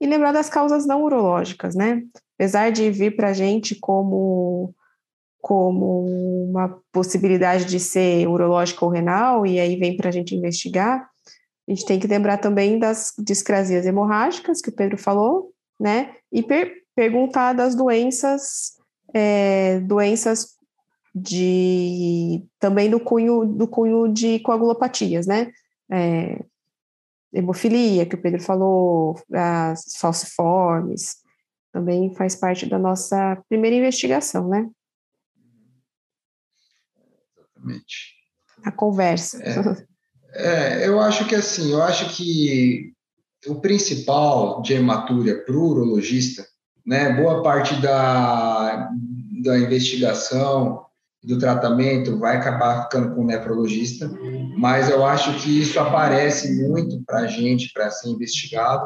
E 0.00 0.06
lembrar 0.06 0.32
das 0.32 0.50
causas 0.50 0.86
não 0.86 1.02
urológicas, 1.02 1.74
né? 1.74 2.02
Apesar 2.38 2.70
de 2.70 2.90
vir 2.90 3.16
para 3.16 3.28
a 3.28 3.32
gente 3.32 3.74
como, 3.74 4.74
como 5.40 6.04
uma 6.44 6.78
possibilidade 6.92 7.64
de 7.64 7.80
ser 7.80 8.26
urológico 8.28 8.84
ou 8.84 8.90
renal, 8.90 9.46
e 9.46 9.58
aí 9.58 9.76
vem 9.76 9.96
para 9.96 10.10
a 10.10 10.12
gente 10.12 10.34
investigar, 10.34 11.08
a 11.66 11.72
gente 11.72 11.86
tem 11.86 11.98
que 11.98 12.06
lembrar 12.06 12.38
também 12.38 12.78
das 12.78 13.12
discrasias 13.18 13.86
hemorrágicas, 13.86 14.60
que 14.60 14.70
o 14.70 14.74
Pedro 14.74 14.98
falou, 14.98 15.52
né? 15.78 16.14
E 16.32 16.42
perguntar 17.00 17.54
das 17.54 17.74
doenças, 17.74 18.72
é, 19.14 19.80
doenças 19.80 20.48
de 21.14 22.46
também 22.58 22.90
do 22.90 23.00
cunho 23.00 23.46
do 23.46 23.66
cunho 23.66 24.06
de 24.06 24.38
coagulopatias, 24.40 25.26
né? 25.26 25.50
É, 25.90 26.44
hemofilia, 27.32 28.04
que 28.04 28.16
o 28.16 28.20
Pedro 28.20 28.42
falou, 28.42 29.18
as 29.32 29.96
falciformes, 29.96 31.16
também 31.72 32.14
faz 32.14 32.36
parte 32.36 32.66
da 32.66 32.78
nossa 32.78 33.42
primeira 33.48 33.76
investigação, 33.76 34.46
né? 34.46 34.68
Exatamente. 37.34 38.14
A 38.62 38.70
conversa. 38.70 39.42
É, 40.34 40.82
é, 40.82 40.86
eu 40.86 41.00
acho 41.00 41.26
que 41.26 41.34
assim, 41.34 41.72
eu 41.72 41.82
acho 41.82 42.14
que 42.14 42.92
o 43.46 43.54
principal 43.58 44.60
de 44.60 44.74
hematúria 44.74 45.42
para 45.42 45.56
o 45.56 45.70
urologista 45.70 46.46
né? 46.90 47.12
Boa 47.12 47.40
parte 47.40 47.80
da, 47.80 48.90
da 49.44 49.56
investigação 49.56 50.86
do 51.22 51.38
tratamento 51.38 52.18
vai 52.18 52.36
acabar 52.36 52.82
ficando 52.82 53.14
com 53.14 53.20
o 53.20 53.26
nefrologista, 53.26 54.10
mas 54.56 54.90
eu 54.90 55.06
acho 55.06 55.32
que 55.34 55.60
isso 55.60 55.78
aparece 55.78 56.66
muito 56.66 57.00
para 57.06 57.20
a 57.20 57.26
gente, 57.28 57.72
para 57.72 57.92
ser 57.92 58.08
investigado. 58.08 58.84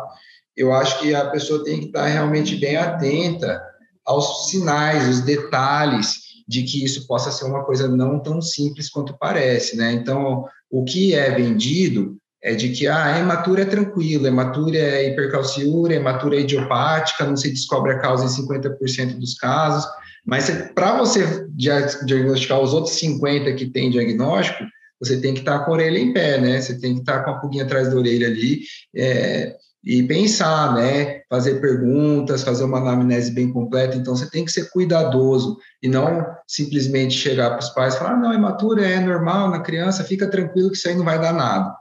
Eu 0.54 0.70
acho 0.74 1.00
que 1.00 1.14
a 1.14 1.30
pessoa 1.30 1.64
tem 1.64 1.80
que 1.80 1.86
estar 1.86 2.04
realmente 2.04 2.56
bem 2.56 2.76
atenta 2.76 3.62
aos 4.04 4.50
sinais, 4.50 5.08
os 5.08 5.22
detalhes 5.22 6.24
de 6.46 6.62
que 6.62 6.84
isso 6.84 7.06
possa 7.06 7.32
ser 7.32 7.46
uma 7.46 7.64
coisa 7.64 7.88
não 7.88 8.20
tão 8.20 8.42
simples 8.42 8.90
quanto 8.90 9.16
parece, 9.18 9.78
né? 9.78 9.92
Então, 9.92 10.44
o 10.70 10.84
que 10.84 11.14
é 11.14 11.30
vendido 11.30 12.18
é 12.44 12.54
de 12.54 12.68
que 12.68 12.86
ah, 12.86 13.14
a 13.14 13.18
hematura 13.18 13.62
é 13.62 13.64
tranquila, 13.64 14.28
a 14.28 14.30
hematura 14.30 14.76
é 14.76 15.08
hipercalciúria, 15.08 15.96
hematura 15.96 16.36
é 16.36 16.40
idiopática, 16.40 17.24
não 17.24 17.36
se 17.36 17.48
descobre 17.48 17.92
a 17.92 17.98
causa 17.98 18.26
em 18.26 18.44
50% 18.44 19.18
dos 19.18 19.34
casos, 19.34 19.90
mas 20.26 20.50
para 20.74 20.98
você 20.98 21.48
diagnosticar 21.50 22.60
os 22.60 22.74
outros 22.74 22.94
50 22.96 23.50
que 23.54 23.66
tem 23.66 23.90
diagnóstico, 23.90 24.62
você 25.00 25.18
tem 25.18 25.32
que 25.32 25.40
estar 25.40 25.60
tá 25.60 25.64
com 25.64 25.70
a 25.70 25.74
orelha 25.74 25.98
em 25.98 26.12
pé, 26.12 26.38
né? 26.38 26.60
Você 26.60 26.78
tem 26.78 26.94
que 26.94 27.00
estar 27.00 27.18
tá 27.18 27.24
com 27.24 27.30
a 27.30 27.40
pulguinha 27.40 27.64
atrás 27.64 27.88
da 27.88 27.96
orelha 27.96 28.26
ali 28.26 28.60
é, 28.94 29.54
e 29.82 30.02
pensar, 30.02 30.74
né? 30.74 31.20
Fazer 31.28 31.60
perguntas, 31.60 32.42
fazer 32.42 32.64
uma 32.64 32.78
anamnese 32.78 33.32
bem 33.32 33.52
completa. 33.52 33.96
Então, 33.96 34.16
você 34.16 34.30
tem 34.30 34.44
que 34.44 34.52
ser 34.52 34.70
cuidadoso 34.70 35.58
e 35.82 35.88
não 35.88 36.24
simplesmente 36.46 37.14
chegar 37.14 37.50
para 37.50 37.58
os 37.58 37.70
pais 37.70 37.94
e 37.94 37.98
falar: 37.98 38.12
ah, 38.12 38.16
não, 38.16 38.32
hematura 38.32 38.86
é 38.86 39.00
normal 39.00 39.50
na 39.50 39.60
criança, 39.60 40.04
fica 40.04 40.30
tranquilo 40.30 40.70
que 40.70 40.76
isso 40.76 40.88
aí 40.88 40.94
não 40.94 41.04
vai 41.04 41.20
dar 41.20 41.34
nada. 41.34 41.74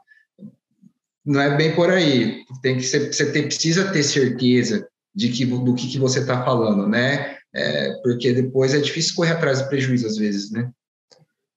Não 1.26 1.40
é 1.40 1.56
bem 1.56 1.76
por 1.76 1.90
aí. 1.90 2.44
Tem 2.62 2.76
que 2.76 2.84
ser, 2.84 3.14
você 3.14 3.26
precisa 3.26 3.92
ter 3.92 4.04
certeza 4.04 4.88
de 5.16 5.30
que 5.30 5.46
do 5.46 5.74
que, 5.74 5.88
que 5.88 6.00
você 6.00 6.20
está 6.20 6.44
falando, 6.44 6.88
né? 6.88 7.38
É, 7.54 7.94
porque 8.02 8.34
depois 8.34 8.74
é 8.74 8.80
difícil 8.80 9.16
correr 9.16 9.34
atrás 9.34 9.62
do 9.62 9.70
prejuízo 9.70 10.08
às 10.08 10.18
vezes, 10.18 10.52
né? 10.52 10.70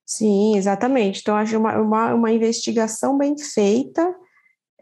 Sim, 0.04 0.56
exatamente. 0.56 1.20
Então, 1.20 1.36
acho 1.36 1.58
uma, 1.58 1.78
uma, 1.78 2.14
uma 2.14 2.32
investigação 2.32 3.18
bem 3.18 3.36
feita 3.36 4.14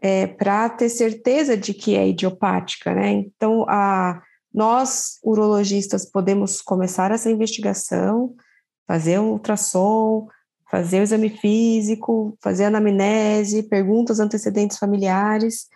é, 0.01 0.27
para 0.27 0.69
ter 0.69 0.89
certeza 0.89 1.57
de 1.57 1.73
que 1.73 1.95
é 1.95 2.07
idiopática, 2.07 2.93
né? 2.93 3.11
Então, 3.11 3.65
a, 3.67 4.21
nós, 4.53 5.17
urologistas, 5.23 6.05
podemos 6.09 6.61
começar 6.61 7.11
essa 7.11 7.31
investigação, 7.31 8.35
fazer 8.87 9.19
um 9.19 9.31
ultrassom, 9.31 10.27
fazer 10.69 10.99
o 10.99 11.03
exame 11.03 11.29
físico, 11.29 12.37
fazer 12.41 12.65
anamnese, 12.65 13.63
perguntas 13.63 14.19
antecedentes 14.19 14.77
familiares 14.77 15.67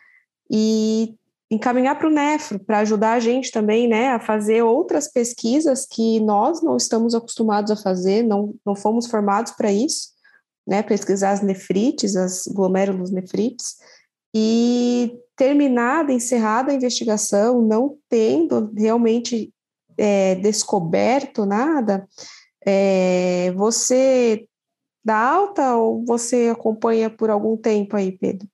e 0.49 1.15
encaminhar 1.51 1.97
para 1.97 2.07
o 2.07 2.11
nefro 2.11 2.59
para 2.59 2.79
ajudar 2.79 3.13
a 3.13 3.19
gente 3.19 3.51
também, 3.51 3.87
né, 3.87 4.09
a 4.09 4.19
fazer 4.19 4.61
outras 4.61 5.07
pesquisas 5.07 5.85
que 5.85 6.19
nós 6.19 6.61
não 6.61 6.77
estamos 6.77 7.15
acostumados 7.15 7.71
a 7.71 7.75
fazer, 7.75 8.23
não, 8.23 8.53
não 8.65 8.75
fomos 8.75 9.07
formados 9.07 9.51
para 9.53 9.71
isso, 9.71 10.09
né, 10.67 10.83
pesquisar 10.83 11.31
as 11.31 11.41
nefrites, 11.41 12.15
as 12.15 12.43
glomérulos 12.47 13.09
nefrites, 13.09 13.77
e 14.33 15.17
terminada, 15.35 16.13
encerrada 16.13 16.71
a 16.71 16.75
investigação, 16.75 17.61
não 17.61 17.97
tendo 18.07 18.71
realmente 18.77 19.51
é, 19.97 20.35
descoberto 20.35 21.45
nada, 21.45 22.07
é, 22.63 23.51
você 23.55 24.45
dá 25.09 25.17
alta 25.17 25.75
ou 25.75 26.05
você 26.05 26.49
acompanha 26.51 27.09
por 27.09 27.31
algum 27.31 27.57
tempo 27.57 27.95
aí, 27.95 28.11
Pedro? 28.11 28.47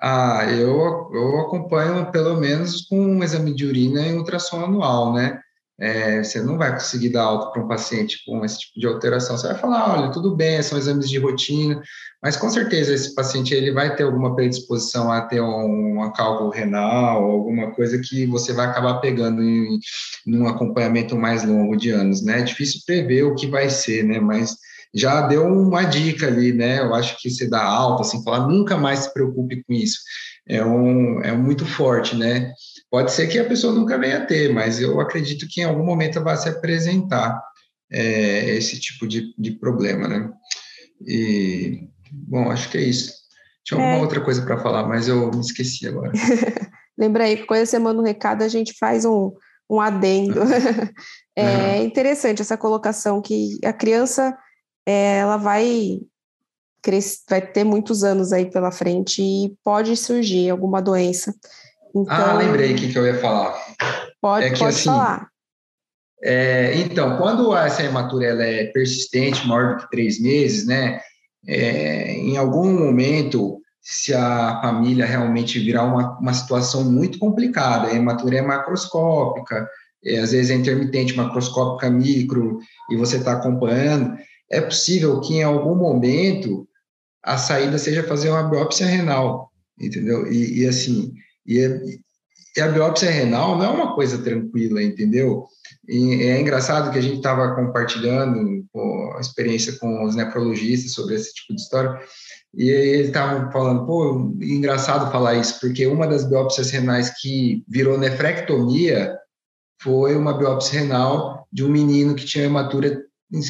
Ah, 0.00 0.46
eu, 0.50 1.10
eu 1.12 1.40
acompanho 1.40 2.10
pelo 2.10 2.40
menos 2.40 2.86
com 2.86 2.98
um 2.98 3.22
exame 3.22 3.54
de 3.54 3.66
urina 3.66 4.00
e 4.06 4.14
ultrassom 4.14 4.64
anual, 4.64 5.12
né? 5.12 5.38
É, 5.78 6.22
você 6.22 6.40
não 6.40 6.56
vai 6.56 6.72
conseguir 6.72 7.10
dar 7.10 7.24
alta 7.24 7.50
para 7.50 7.62
um 7.62 7.68
paciente 7.68 8.24
com 8.24 8.42
esse 8.44 8.60
tipo 8.60 8.80
de 8.80 8.86
alteração. 8.86 9.36
Você 9.36 9.48
vai 9.48 9.58
falar, 9.58 9.98
olha, 9.98 10.10
tudo 10.10 10.34
bem, 10.34 10.62
são 10.62 10.78
exames 10.78 11.08
de 11.08 11.18
rotina, 11.18 11.82
mas 12.22 12.36
com 12.36 12.48
certeza 12.48 12.94
esse 12.94 13.14
paciente 13.14 13.52
ele 13.52 13.72
vai 13.72 13.94
ter 13.94 14.04
alguma 14.04 14.34
predisposição 14.34 15.12
a 15.12 15.22
ter 15.22 15.40
um, 15.40 16.02
um 16.02 16.12
cálculo 16.12 16.50
renal, 16.50 17.22
alguma 17.24 17.72
coisa 17.72 17.98
que 17.98 18.26
você 18.26 18.52
vai 18.52 18.66
acabar 18.66 19.00
pegando 19.00 19.42
em, 19.42 19.78
em 20.26 20.38
um 20.38 20.48
acompanhamento 20.48 21.16
mais 21.16 21.44
longo 21.44 21.76
de 21.76 21.90
anos, 21.90 22.22
né? 22.22 22.40
É 22.40 22.42
difícil 22.42 22.80
prever 22.86 23.24
o 23.24 23.34
que 23.34 23.46
vai 23.46 23.68
ser, 23.68 24.02
né? 24.04 24.18
Mas 24.18 24.56
já 24.94 25.26
deu 25.26 25.46
uma 25.46 25.84
dica 25.84 26.26
ali, 26.26 26.52
né? 26.52 26.80
Eu 26.80 26.94
acho 26.94 27.20
que 27.20 27.30
você 27.30 27.48
dá 27.48 27.62
alta, 27.62 28.02
assim, 28.02 28.22
falar 28.22 28.46
nunca 28.46 28.76
mais 28.76 29.00
se 29.00 29.12
preocupe 29.12 29.62
com 29.64 29.72
isso. 29.72 29.98
É, 30.46 30.64
um, 30.64 31.20
é 31.22 31.32
muito 31.32 31.64
forte, 31.64 32.16
né? 32.16 32.52
Pode 32.90 33.12
ser 33.12 33.28
que 33.28 33.38
a 33.38 33.44
pessoa 33.44 33.72
nunca 33.72 33.98
venha 33.98 34.18
a 34.18 34.26
ter, 34.26 34.52
mas 34.52 34.80
eu 34.80 35.00
acredito 35.00 35.46
que 35.48 35.62
em 35.62 35.64
algum 35.64 35.84
momento 35.84 36.22
vai 36.22 36.36
se 36.36 36.48
apresentar 36.48 37.40
é, 37.90 38.54
esse 38.56 38.78
tipo 38.78 39.06
de, 39.06 39.34
de 39.38 39.52
problema, 39.52 40.08
né? 40.08 40.30
E, 41.06 41.88
bom, 42.10 42.50
acho 42.50 42.68
que 42.70 42.78
é 42.78 42.82
isso. 42.82 43.12
Tinha 43.64 43.78
alguma 43.78 43.98
é. 43.98 44.02
outra 44.02 44.20
coisa 44.20 44.42
para 44.42 44.58
falar, 44.58 44.86
mas 44.86 45.08
eu 45.08 45.30
me 45.30 45.40
esqueci 45.40 45.86
agora. 45.86 46.12
Lembra 46.98 47.24
aí, 47.24 47.46
quando 47.46 47.64
você 47.64 47.78
manda 47.78 48.00
um 48.00 48.04
recado, 48.04 48.42
a 48.42 48.48
gente 48.48 48.74
faz 48.78 49.04
um, 49.04 49.32
um 49.70 49.80
adendo. 49.80 50.40
é 51.36 51.78
uhum. 51.78 51.84
interessante 51.84 52.42
essa 52.42 52.56
colocação 52.56 53.22
que 53.22 53.58
a 53.64 53.72
criança 53.72 54.36
ela 54.86 55.36
vai 55.36 56.00
crescer, 56.82 57.22
vai 57.28 57.40
ter 57.40 57.64
muitos 57.64 58.02
anos 58.02 58.32
aí 58.32 58.50
pela 58.50 58.70
frente 58.70 59.22
e 59.22 59.54
pode 59.64 59.96
surgir 59.96 60.50
alguma 60.50 60.82
doença. 60.82 61.34
Então, 61.94 62.14
ah, 62.14 62.34
lembrei 62.34 62.72
o 62.72 62.76
que, 62.76 62.92
que 62.92 62.98
eu 62.98 63.06
ia 63.06 63.18
falar. 63.18 63.54
Pode, 64.20 64.46
é 64.46 64.50
que, 64.50 64.58
pode 64.58 64.74
assim, 64.74 64.84
falar. 64.84 65.28
É, 66.24 66.74
então, 66.76 67.16
quando 67.18 67.54
essa 67.56 67.82
hematura 67.82 68.26
ela 68.26 68.44
é 68.44 68.66
persistente, 68.66 69.46
maior 69.46 69.76
do 69.76 69.82
que 69.82 69.90
três 69.90 70.20
meses, 70.20 70.66
né? 70.66 71.00
É, 71.46 72.12
em 72.12 72.36
algum 72.36 72.72
momento, 72.72 73.60
se 73.80 74.14
a 74.14 74.60
família 74.62 75.04
realmente 75.04 75.58
virar 75.58 75.84
uma, 75.84 76.16
uma 76.18 76.32
situação 76.32 76.84
muito 76.84 77.18
complicada, 77.18 77.88
a 77.88 77.94
hematura 77.94 78.38
é 78.38 78.42
macroscópica, 78.42 79.68
é, 80.04 80.18
às 80.18 80.30
vezes 80.30 80.50
é 80.50 80.54
intermitente, 80.54 81.16
macroscópica 81.16 81.90
micro, 81.90 82.58
e 82.90 82.96
você 82.96 83.16
está 83.16 83.32
acompanhando, 83.32 84.16
é 84.52 84.60
possível 84.60 85.18
que 85.20 85.36
em 85.36 85.42
algum 85.42 85.74
momento 85.74 86.68
a 87.24 87.38
saída 87.38 87.78
seja 87.78 88.02
fazer 88.02 88.28
uma 88.28 88.42
biópsia 88.42 88.86
renal, 88.86 89.50
entendeu? 89.80 90.30
E, 90.30 90.60
e 90.60 90.68
assim, 90.68 91.14
e, 91.46 91.58
e, 92.56 92.60
a 92.60 92.68
biópsia 92.68 93.10
renal 93.10 93.56
não 93.56 93.64
é 93.64 93.68
uma 93.68 93.94
coisa 93.94 94.18
tranquila, 94.18 94.82
entendeu? 94.82 95.46
E 95.88 96.22
é 96.24 96.40
engraçado 96.40 96.92
que 96.92 96.98
a 96.98 97.02
gente 97.02 97.16
estava 97.16 97.54
compartilhando 97.54 98.62
a 99.16 99.20
experiência 99.20 99.72
com 99.78 100.04
os 100.04 100.14
nefrologistas 100.14 100.92
sobre 100.92 101.14
esse 101.14 101.32
tipo 101.32 101.54
de 101.54 101.62
história, 101.62 101.98
e 102.54 102.68
eles 102.68 103.06
estavam 103.06 103.50
falando, 103.50 103.86
pô, 103.86 104.36
engraçado 104.42 105.10
falar 105.10 105.36
isso, 105.36 105.58
porque 105.58 105.86
uma 105.86 106.06
das 106.06 106.28
biópsias 106.28 106.70
renais 106.70 107.10
que 107.20 107.64
virou 107.66 107.96
nefrectomia 107.96 109.16
foi 109.80 110.14
uma 110.14 110.36
biópsia 110.36 110.80
renal 110.80 111.48
de 111.50 111.64
um 111.64 111.68
menino 111.68 112.14
que 112.14 112.26
tinha 112.26 112.44
hematura 112.44 113.02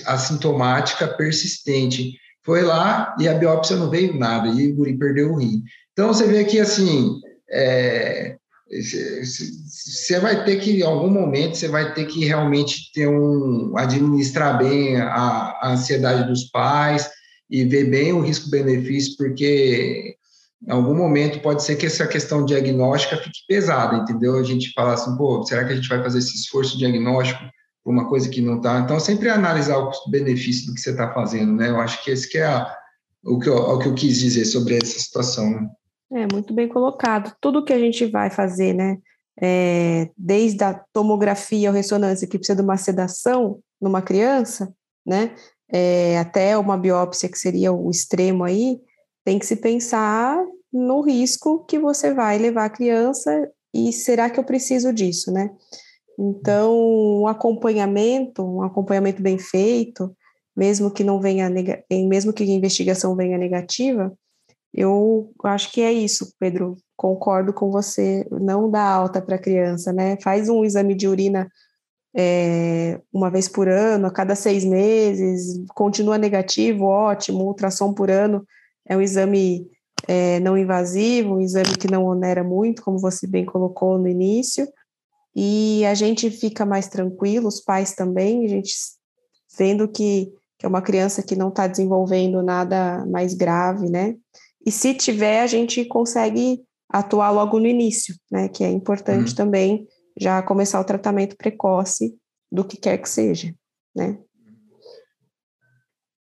assintomática 0.07 1.09
persistente. 1.09 2.13
Foi 2.45 2.63
lá 2.63 3.15
e 3.19 3.29
a 3.29 3.35
biópsia 3.35 3.77
não 3.77 3.91
veio 3.91 4.19
nada, 4.19 4.49
e 4.49 4.73
o 4.73 4.75
guri 4.75 4.97
perdeu 4.99 5.33
o 5.33 5.37
rim. 5.37 5.63
Então, 5.93 6.09
você 6.09 6.27
vê 6.27 6.45
que, 6.45 6.59
assim, 6.59 7.21
é, 7.51 8.37
você 8.81 10.19
vai 10.19 10.45
ter 10.45 10.57
que, 10.57 10.81
em 10.81 10.83
algum 10.83 11.11
momento, 11.11 11.57
você 11.57 11.69
vai 11.69 11.93
ter 11.93 12.07
que 12.07 12.25
realmente 12.25 12.91
ter 12.93 13.07
um, 13.07 13.77
administrar 13.77 14.59
bem 14.59 14.97
a, 14.97 15.59
a 15.61 15.73
ansiedade 15.73 16.29
dos 16.29 16.45
pais 16.45 17.11
e 17.51 17.65
ver 17.65 17.85
bem 17.91 18.13
o 18.13 18.21
risco-benefício, 18.21 19.15
porque 19.19 20.17
em 20.67 20.73
algum 20.73 20.95
momento 20.95 21.41
pode 21.41 21.63
ser 21.63 21.77
que 21.77 21.87
essa 21.87 22.07
questão 22.07 22.47
diagnóstica 22.47 23.17
fique 23.17 23.41
pesada, 23.47 23.99
entendeu? 23.99 24.39
A 24.39 24.43
gente 24.43 24.73
fala 24.73 24.95
assim, 24.95 25.15
pô, 25.17 25.45
será 25.45 25.65
que 25.65 25.73
a 25.73 25.77
gente 25.77 25.89
vai 25.89 26.03
fazer 26.03 26.21
esse 26.21 26.35
esforço 26.35 26.79
diagnóstico 26.79 27.43
uma 27.85 28.09
coisa 28.09 28.29
que 28.29 28.41
não 28.41 28.57
está. 28.57 28.81
Então, 28.81 28.99
sempre 29.01 29.29
analisar 29.29 29.79
o 29.79 29.89
custo-benefício 29.89 30.67
do 30.67 30.75
que 30.75 30.81
você 30.81 30.91
está 30.91 31.13
fazendo, 31.13 31.53
né? 31.53 31.71
Eu 31.71 31.81
acho 31.81 32.03
que 32.05 32.11
esse 32.11 32.29
que 32.29 32.39
é 32.39 32.45
a, 32.45 32.75
o, 33.25 33.39
que 33.39 33.49
eu, 33.49 33.57
o 33.57 33.79
que 33.79 33.89
eu 33.89 33.95
quis 33.95 34.19
dizer 34.19 34.45
sobre 34.45 34.77
essa 34.77 34.99
situação. 34.99 35.51
Né? 35.51 35.71
É, 36.13 36.27
muito 36.33 36.55
bem 36.55 36.69
colocado. 36.69 37.35
Tudo 37.41 37.65
que 37.65 37.73
a 37.73 37.79
gente 37.79 38.07
vai 38.07 38.31
fazer, 38.31 38.73
né? 38.73 38.99
É, 39.41 40.11
desde 40.17 40.63
a 40.63 40.75
tomografia 40.93 41.71
ou 41.71 41.75
ressonância, 41.75 42.29
que 42.29 42.39
precisa 42.39 42.57
de 42.57 42.63
uma 42.63 42.77
sedação 42.77 43.59
numa 43.81 44.03
criança, 44.03 44.73
né? 45.05 45.35
É, 45.73 46.19
até 46.19 46.57
uma 46.59 46.77
biópsia, 46.77 47.31
que 47.31 47.39
seria 47.39 47.73
o 47.73 47.91
extremo 47.91 48.45
aí, 48.45 48.79
tem 49.25 49.39
que 49.39 49.47
se 49.47 49.57
pensar 49.57 50.39
no 50.73 51.01
risco 51.01 51.65
que 51.65 51.79
você 51.79 52.13
vai 52.13 52.39
levar 52.39 52.67
a 52.67 52.71
criança 52.71 53.51
e 53.75 53.93
será 53.93 54.29
que 54.29 54.39
eu 54.39 54.45
preciso 54.45 54.93
disso, 54.93 55.33
né? 55.33 55.51
Então, 56.19 57.23
um 57.23 57.27
acompanhamento, 57.27 58.43
um 58.43 58.63
acompanhamento 58.63 59.23
bem 59.23 59.39
feito, 59.39 60.15
mesmo 60.57 60.91
que 60.91 61.03
não 61.03 61.21
venha, 61.21 61.51
mesmo 61.91 62.33
que 62.33 62.43
a 62.43 62.47
investigação 62.47 63.17
venha 63.17 63.39
negativa, 63.39 64.13
eu 64.75 65.33
acho 65.45 65.71
que 65.73 65.83
é 65.83 65.93
isso, 65.93 66.33
Pedro. 66.39 66.77
Concordo 66.97 67.53
com 67.53 67.71
você. 67.71 68.27
Não 68.31 68.71
dá 68.71 68.83
alta 68.83 69.21
para 69.21 69.39
criança, 69.39 69.93
né? 69.93 70.17
Faz 70.23 70.49
um 70.49 70.65
exame 70.65 70.95
de 70.95 71.07
urina 71.07 71.49
é, 72.17 73.01
uma 73.13 73.31
vez 73.31 73.49
por 73.49 73.69
ano, 73.69 74.07
a 74.07 74.11
cada 74.11 74.35
seis 74.35 74.65
meses, 74.65 75.63
continua 75.75 76.19
negativo, 76.19 76.85
ótimo. 76.85 77.45
Ultrassom 77.45 77.93
por 77.93 78.11
ano 78.11 78.47
é 78.87 78.97
um 78.97 79.01
exame 79.01 79.67
é, 80.09 80.41
não 80.41 80.57
invasivo, 80.57 81.37
um 81.37 81.41
exame 81.41 81.77
que 81.77 81.91
não 81.91 82.05
onera 82.05 82.43
muito, 82.43 82.83
como 82.83 82.99
você 82.99 83.27
bem 83.27 83.45
colocou 83.45 83.99
no 83.99 84.09
início 84.09 84.67
e 85.35 85.85
a 85.87 85.95
gente 85.95 86.31
fica 86.31 86.67
mais 86.67 86.89
tranquilo, 86.89 87.49
os 87.49 87.61
pais 87.61 87.95
também, 87.95 88.45
a 88.45 88.49
gente 88.49 88.75
vendo 89.59 89.89
que, 89.89 90.33
que 90.59 90.67
é 90.67 90.69
uma 90.69 90.83
criança 90.83 91.23
que 91.23 91.37
não 91.37 91.49
está 91.49 91.67
desenvolvendo 91.67 92.43
nada 92.43 93.05
mais 93.07 93.35
grave, 93.35 93.89
né? 93.89 94.17
e 94.65 94.71
se 94.71 94.95
tiver, 94.95 95.43
a 95.43 95.47
gente 95.47 95.85
consegue 95.85 96.63
atuar 96.89 97.31
logo 97.31 97.59
no 97.59 97.67
início, 97.67 98.15
né? 98.31 98.49
Que 98.49 98.65
é 98.65 98.71
importante 98.71 99.31
uhum. 99.31 99.37
também 99.37 99.89
já 100.19 100.43
começar 100.43 100.81
o 100.81 100.85
tratamento 100.85 101.37
precoce 101.37 102.15
do 102.51 102.65
que 102.65 102.77
quer 102.77 102.99
que 102.99 103.09
seja, 103.09 103.55
né? 103.95 104.19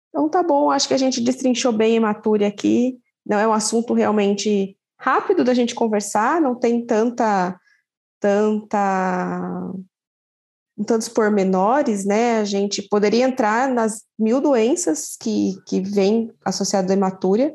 Então 0.09 0.29
tá 0.29 0.43
bom, 0.43 0.69
acho 0.69 0.87
que 0.87 0.93
a 0.93 0.97
gente 0.97 1.21
destrinchou 1.21 1.73
bem 1.73 1.95
Hematúria 1.95 2.47
aqui. 2.47 2.99
Não 3.25 3.39
é 3.39 3.47
um 3.47 3.53
assunto 3.53 3.93
realmente 3.93 4.77
rápido 4.99 5.43
da 5.43 5.53
gente 5.53 5.73
conversar, 5.73 6.39
não 6.39 6.55
tem 6.55 6.85
tanta 6.85 7.59
tanta 8.23 9.73
tantos 10.87 11.09
pormenores, 11.09 12.05
né? 12.05 12.39
A 12.39 12.45
gente 12.45 12.81
poderia 12.81 13.25
entrar 13.25 13.67
nas 13.67 14.03
mil 14.17 14.41
doenças 14.41 15.15
que, 15.21 15.55
que 15.67 15.81
vêm 15.81 16.31
associadas 16.43 16.89
à 16.89 16.93
hematúria, 16.93 17.53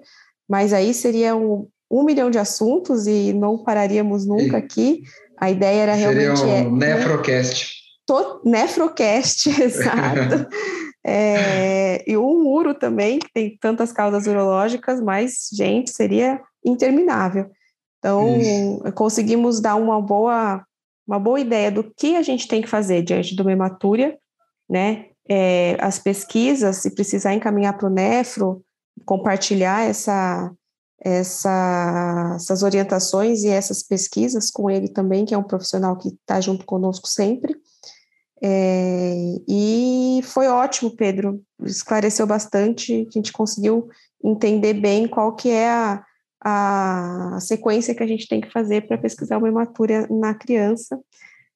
mas 0.49 0.73
aí 0.73 0.95
seria 0.95 1.35
um, 1.35 1.67
um 1.91 2.05
milhão 2.05 2.31
de 2.31 2.39
assuntos 2.39 3.07
e 3.07 3.33
não 3.33 3.65
pararíamos 3.65 4.27
nunca 4.27 4.59
aqui. 4.59 5.03
A 5.37 5.51
ideia 5.51 5.83
era 5.83 5.95
realmente. 5.95 6.39
Seria 6.39 6.69
um 6.69 6.77
é, 6.77 6.95
nefrocast. 6.95 7.73
To, 8.07 8.41
nefrocast, 8.45 9.49
exato. 9.61 10.47
é, 11.05 12.05
e 12.07 12.17
um 12.17 12.47
uro 12.47 12.75
também, 12.75 13.19
que 13.19 13.33
tem 13.33 13.59
tantas 13.61 13.91
causas 13.91 14.27
urológicas, 14.27 15.01
mas, 15.01 15.49
gente, 15.53 15.91
seria 15.91 16.41
interminável. 16.65 17.51
Então, 17.99 18.29
conseguimos 18.95 19.61
dar 19.61 19.75
uma 19.77 20.01
boa, 20.01 20.65
uma 21.07 21.19
boa 21.19 21.41
ideia 21.41 21.71
do 21.71 21.83
que 21.83 22.17
a 22.17 22.23
gente 22.23 22.47
tem 22.47 22.63
que 22.63 22.69
fazer 22.69 23.03
diante 23.03 23.41
uma 23.41 23.53
hematúria, 23.53 24.17
né? 24.69 25.07
É, 25.29 25.77
as 25.81 25.99
pesquisas, 25.99 26.77
se 26.79 26.95
precisar 26.95 27.35
encaminhar 27.35 27.77
para 27.77 27.89
o 27.89 27.93
nefro, 27.93 28.65
compartilhar 29.05 29.83
essa, 29.83 30.51
essa, 31.01 32.33
essas 32.37 32.63
orientações 32.63 33.43
e 33.43 33.49
essas 33.49 33.83
pesquisas 33.83 34.51
com 34.51 34.71
ele 34.71 34.89
também, 34.89 35.25
que 35.25 35.35
é 35.35 35.39
um 35.39 35.43
profissional 35.43 35.97
que 35.97 36.09
está 36.09 36.41
junto 36.41 36.65
conosco 36.65 37.09
sempre. 37.09 37.55
É, 38.41 39.15
e 39.49 40.21
foi 40.23 40.47
ótimo, 40.47 40.95
Pedro, 40.95 41.43
esclareceu 41.65 42.27
bastante, 42.27 43.07
a 43.09 43.11
gente 43.11 43.33
conseguiu 43.33 43.89
entender 44.23 44.75
bem 44.75 45.09
qual 45.09 45.35
que 45.35 45.51
é 45.51 45.69
a, 45.69 46.05
a 46.41 47.39
sequência 47.41 47.95
que 47.95 48.03
a 48.03 48.07
gente 48.07 48.29
tem 48.29 48.41
que 48.41 48.53
fazer 48.53 48.87
para 48.87 48.99
pesquisar 48.99 49.39
uma 49.39 49.49
hematura 49.49 50.07
na 50.11 50.35
criança. 50.35 50.99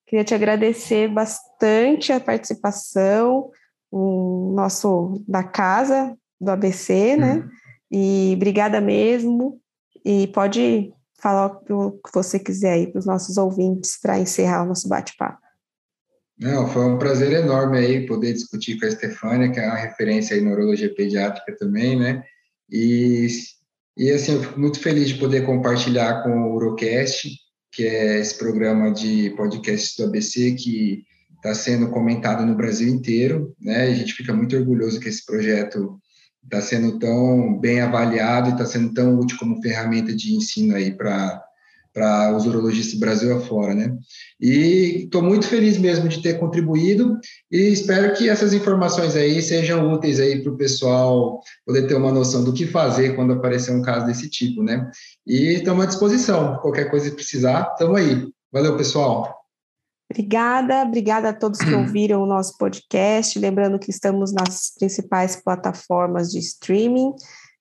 Queria 0.06 0.24
te 0.24 0.34
agradecer 0.34 1.08
bastante 1.08 2.12
a 2.12 2.20
participação, 2.20 3.50
o 3.90 4.52
nosso 4.54 5.22
da 5.26 5.44
casa 5.44 6.16
do 6.40 6.50
ABC, 6.50 7.16
né? 7.16 7.36
Uhum. 7.36 7.48
E 7.90 8.32
obrigada 8.34 8.80
mesmo. 8.80 9.60
E 10.04 10.26
pode 10.28 10.92
falar 11.20 11.60
o 11.70 11.92
que 11.92 12.12
você 12.12 12.38
quiser 12.38 12.72
aí 12.72 12.86
para 12.88 12.98
os 12.98 13.06
nossos 13.06 13.36
ouvintes 13.36 13.98
para 14.00 14.18
encerrar 14.18 14.64
o 14.64 14.66
nosso 14.66 14.88
bate-papo. 14.88 15.40
Não, 16.38 16.66
foi 16.66 16.84
um 16.84 16.98
prazer 16.98 17.32
enorme 17.32 17.78
aí 17.78 18.06
poder 18.06 18.32
discutir 18.32 18.76
com 18.78 18.84
a 18.84 18.88
Estefânia, 18.88 19.52
que 19.52 19.60
é 19.60 19.66
uma 19.66 19.76
referência 19.76 20.34
em 20.34 20.40
neurologia 20.40 20.92
pediátrica 20.92 21.54
também, 21.56 21.96
né? 21.96 22.24
E, 22.68 23.28
e 23.96 24.10
assim, 24.10 24.34
eu 24.34 24.42
fico 24.42 24.58
muito 24.58 24.80
feliz 24.80 25.08
de 25.08 25.14
poder 25.14 25.44
compartilhar 25.44 26.22
com 26.22 26.30
o 26.30 26.54
Urocast, 26.54 27.28
que 27.70 27.84
é 27.86 28.18
esse 28.20 28.36
programa 28.38 28.90
de 28.90 29.30
podcast 29.36 29.96
do 29.96 30.08
ABC 30.08 30.52
que 30.52 31.04
está 31.36 31.54
sendo 31.54 31.90
comentado 31.90 32.46
no 32.46 32.54
Brasil 32.54 32.88
inteiro, 32.88 33.54
né? 33.60 33.84
A 33.84 33.94
gente 33.94 34.14
fica 34.14 34.32
muito 34.32 34.56
orgulhoso 34.56 35.00
que 35.00 35.08
esse 35.08 35.24
projeto 35.26 35.98
está 36.44 36.60
sendo 36.60 36.98
tão 36.98 37.58
bem 37.58 37.80
avaliado 37.80 38.50
e 38.50 38.52
está 38.52 38.64
sendo 38.64 38.92
tão 38.92 39.18
útil 39.18 39.36
como 39.38 39.60
ferramenta 39.60 40.14
de 40.14 40.34
ensino 40.34 40.74
aí 40.74 40.92
para 40.92 41.42
para 41.92 42.34
os 42.34 42.46
urologistas 42.46 42.94
do 42.94 43.00
Brasil 43.00 43.36
afora, 43.36 43.74
né? 43.74 43.96
E 44.40 45.04
estou 45.04 45.22
muito 45.22 45.46
feliz 45.46 45.76
mesmo 45.78 46.08
de 46.08 46.22
ter 46.22 46.38
contribuído 46.38 47.18
e 47.50 47.72
espero 47.72 48.14
que 48.14 48.28
essas 48.28 48.52
informações 48.52 49.14
aí 49.14 49.42
sejam 49.42 49.92
úteis 49.92 50.18
aí 50.18 50.42
para 50.42 50.52
o 50.52 50.56
pessoal 50.56 51.40
poder 51.66 51.86
ter 51.86 51.94
uma 51.94 52.12
noção 52.12 52.42
do 52.42 52.52
que 52.52 52.66
fazer 52.66 53.14
quando 53.14 53.34
aparecer 53.34 53.72
um 53.72 53.82
caso 53.82 54.06
desse 54.06 54.28
tipo, 54.30 54.62
né? 54.62 54.90
E 55.26 55.54
estamos 55.54 55.84
à 55.84 55.86
disposição, 55.86 56.56
qualquer 56.58 56.90
coisa 56.90 57.10
que 57.10 57.16
precisar, 57.16 57.68
estamos 57.72 57.96
aí. 57.96 58.26
Valeu, 58.50 58.76
pessoal! 58.76 59.42
Obrigada, 60.10 60.82
obrigada 60.82 61.30
a 61.30 61.32
todos 61.32 61.58
que 61.58 61.72
ouviram 61.74 62.22
o 62.22 62.26
nosso 62.26 62.58
podcast. 62.58 63.38
Lembrando 63.38 63.78
que 63.78 63.90
estamos 63.90 64.32
nas 64.32 64.72
principais 64.78 65.36
plataformas 65.36 66.30
de 66.30 66.38
streaming. 66.38 67.12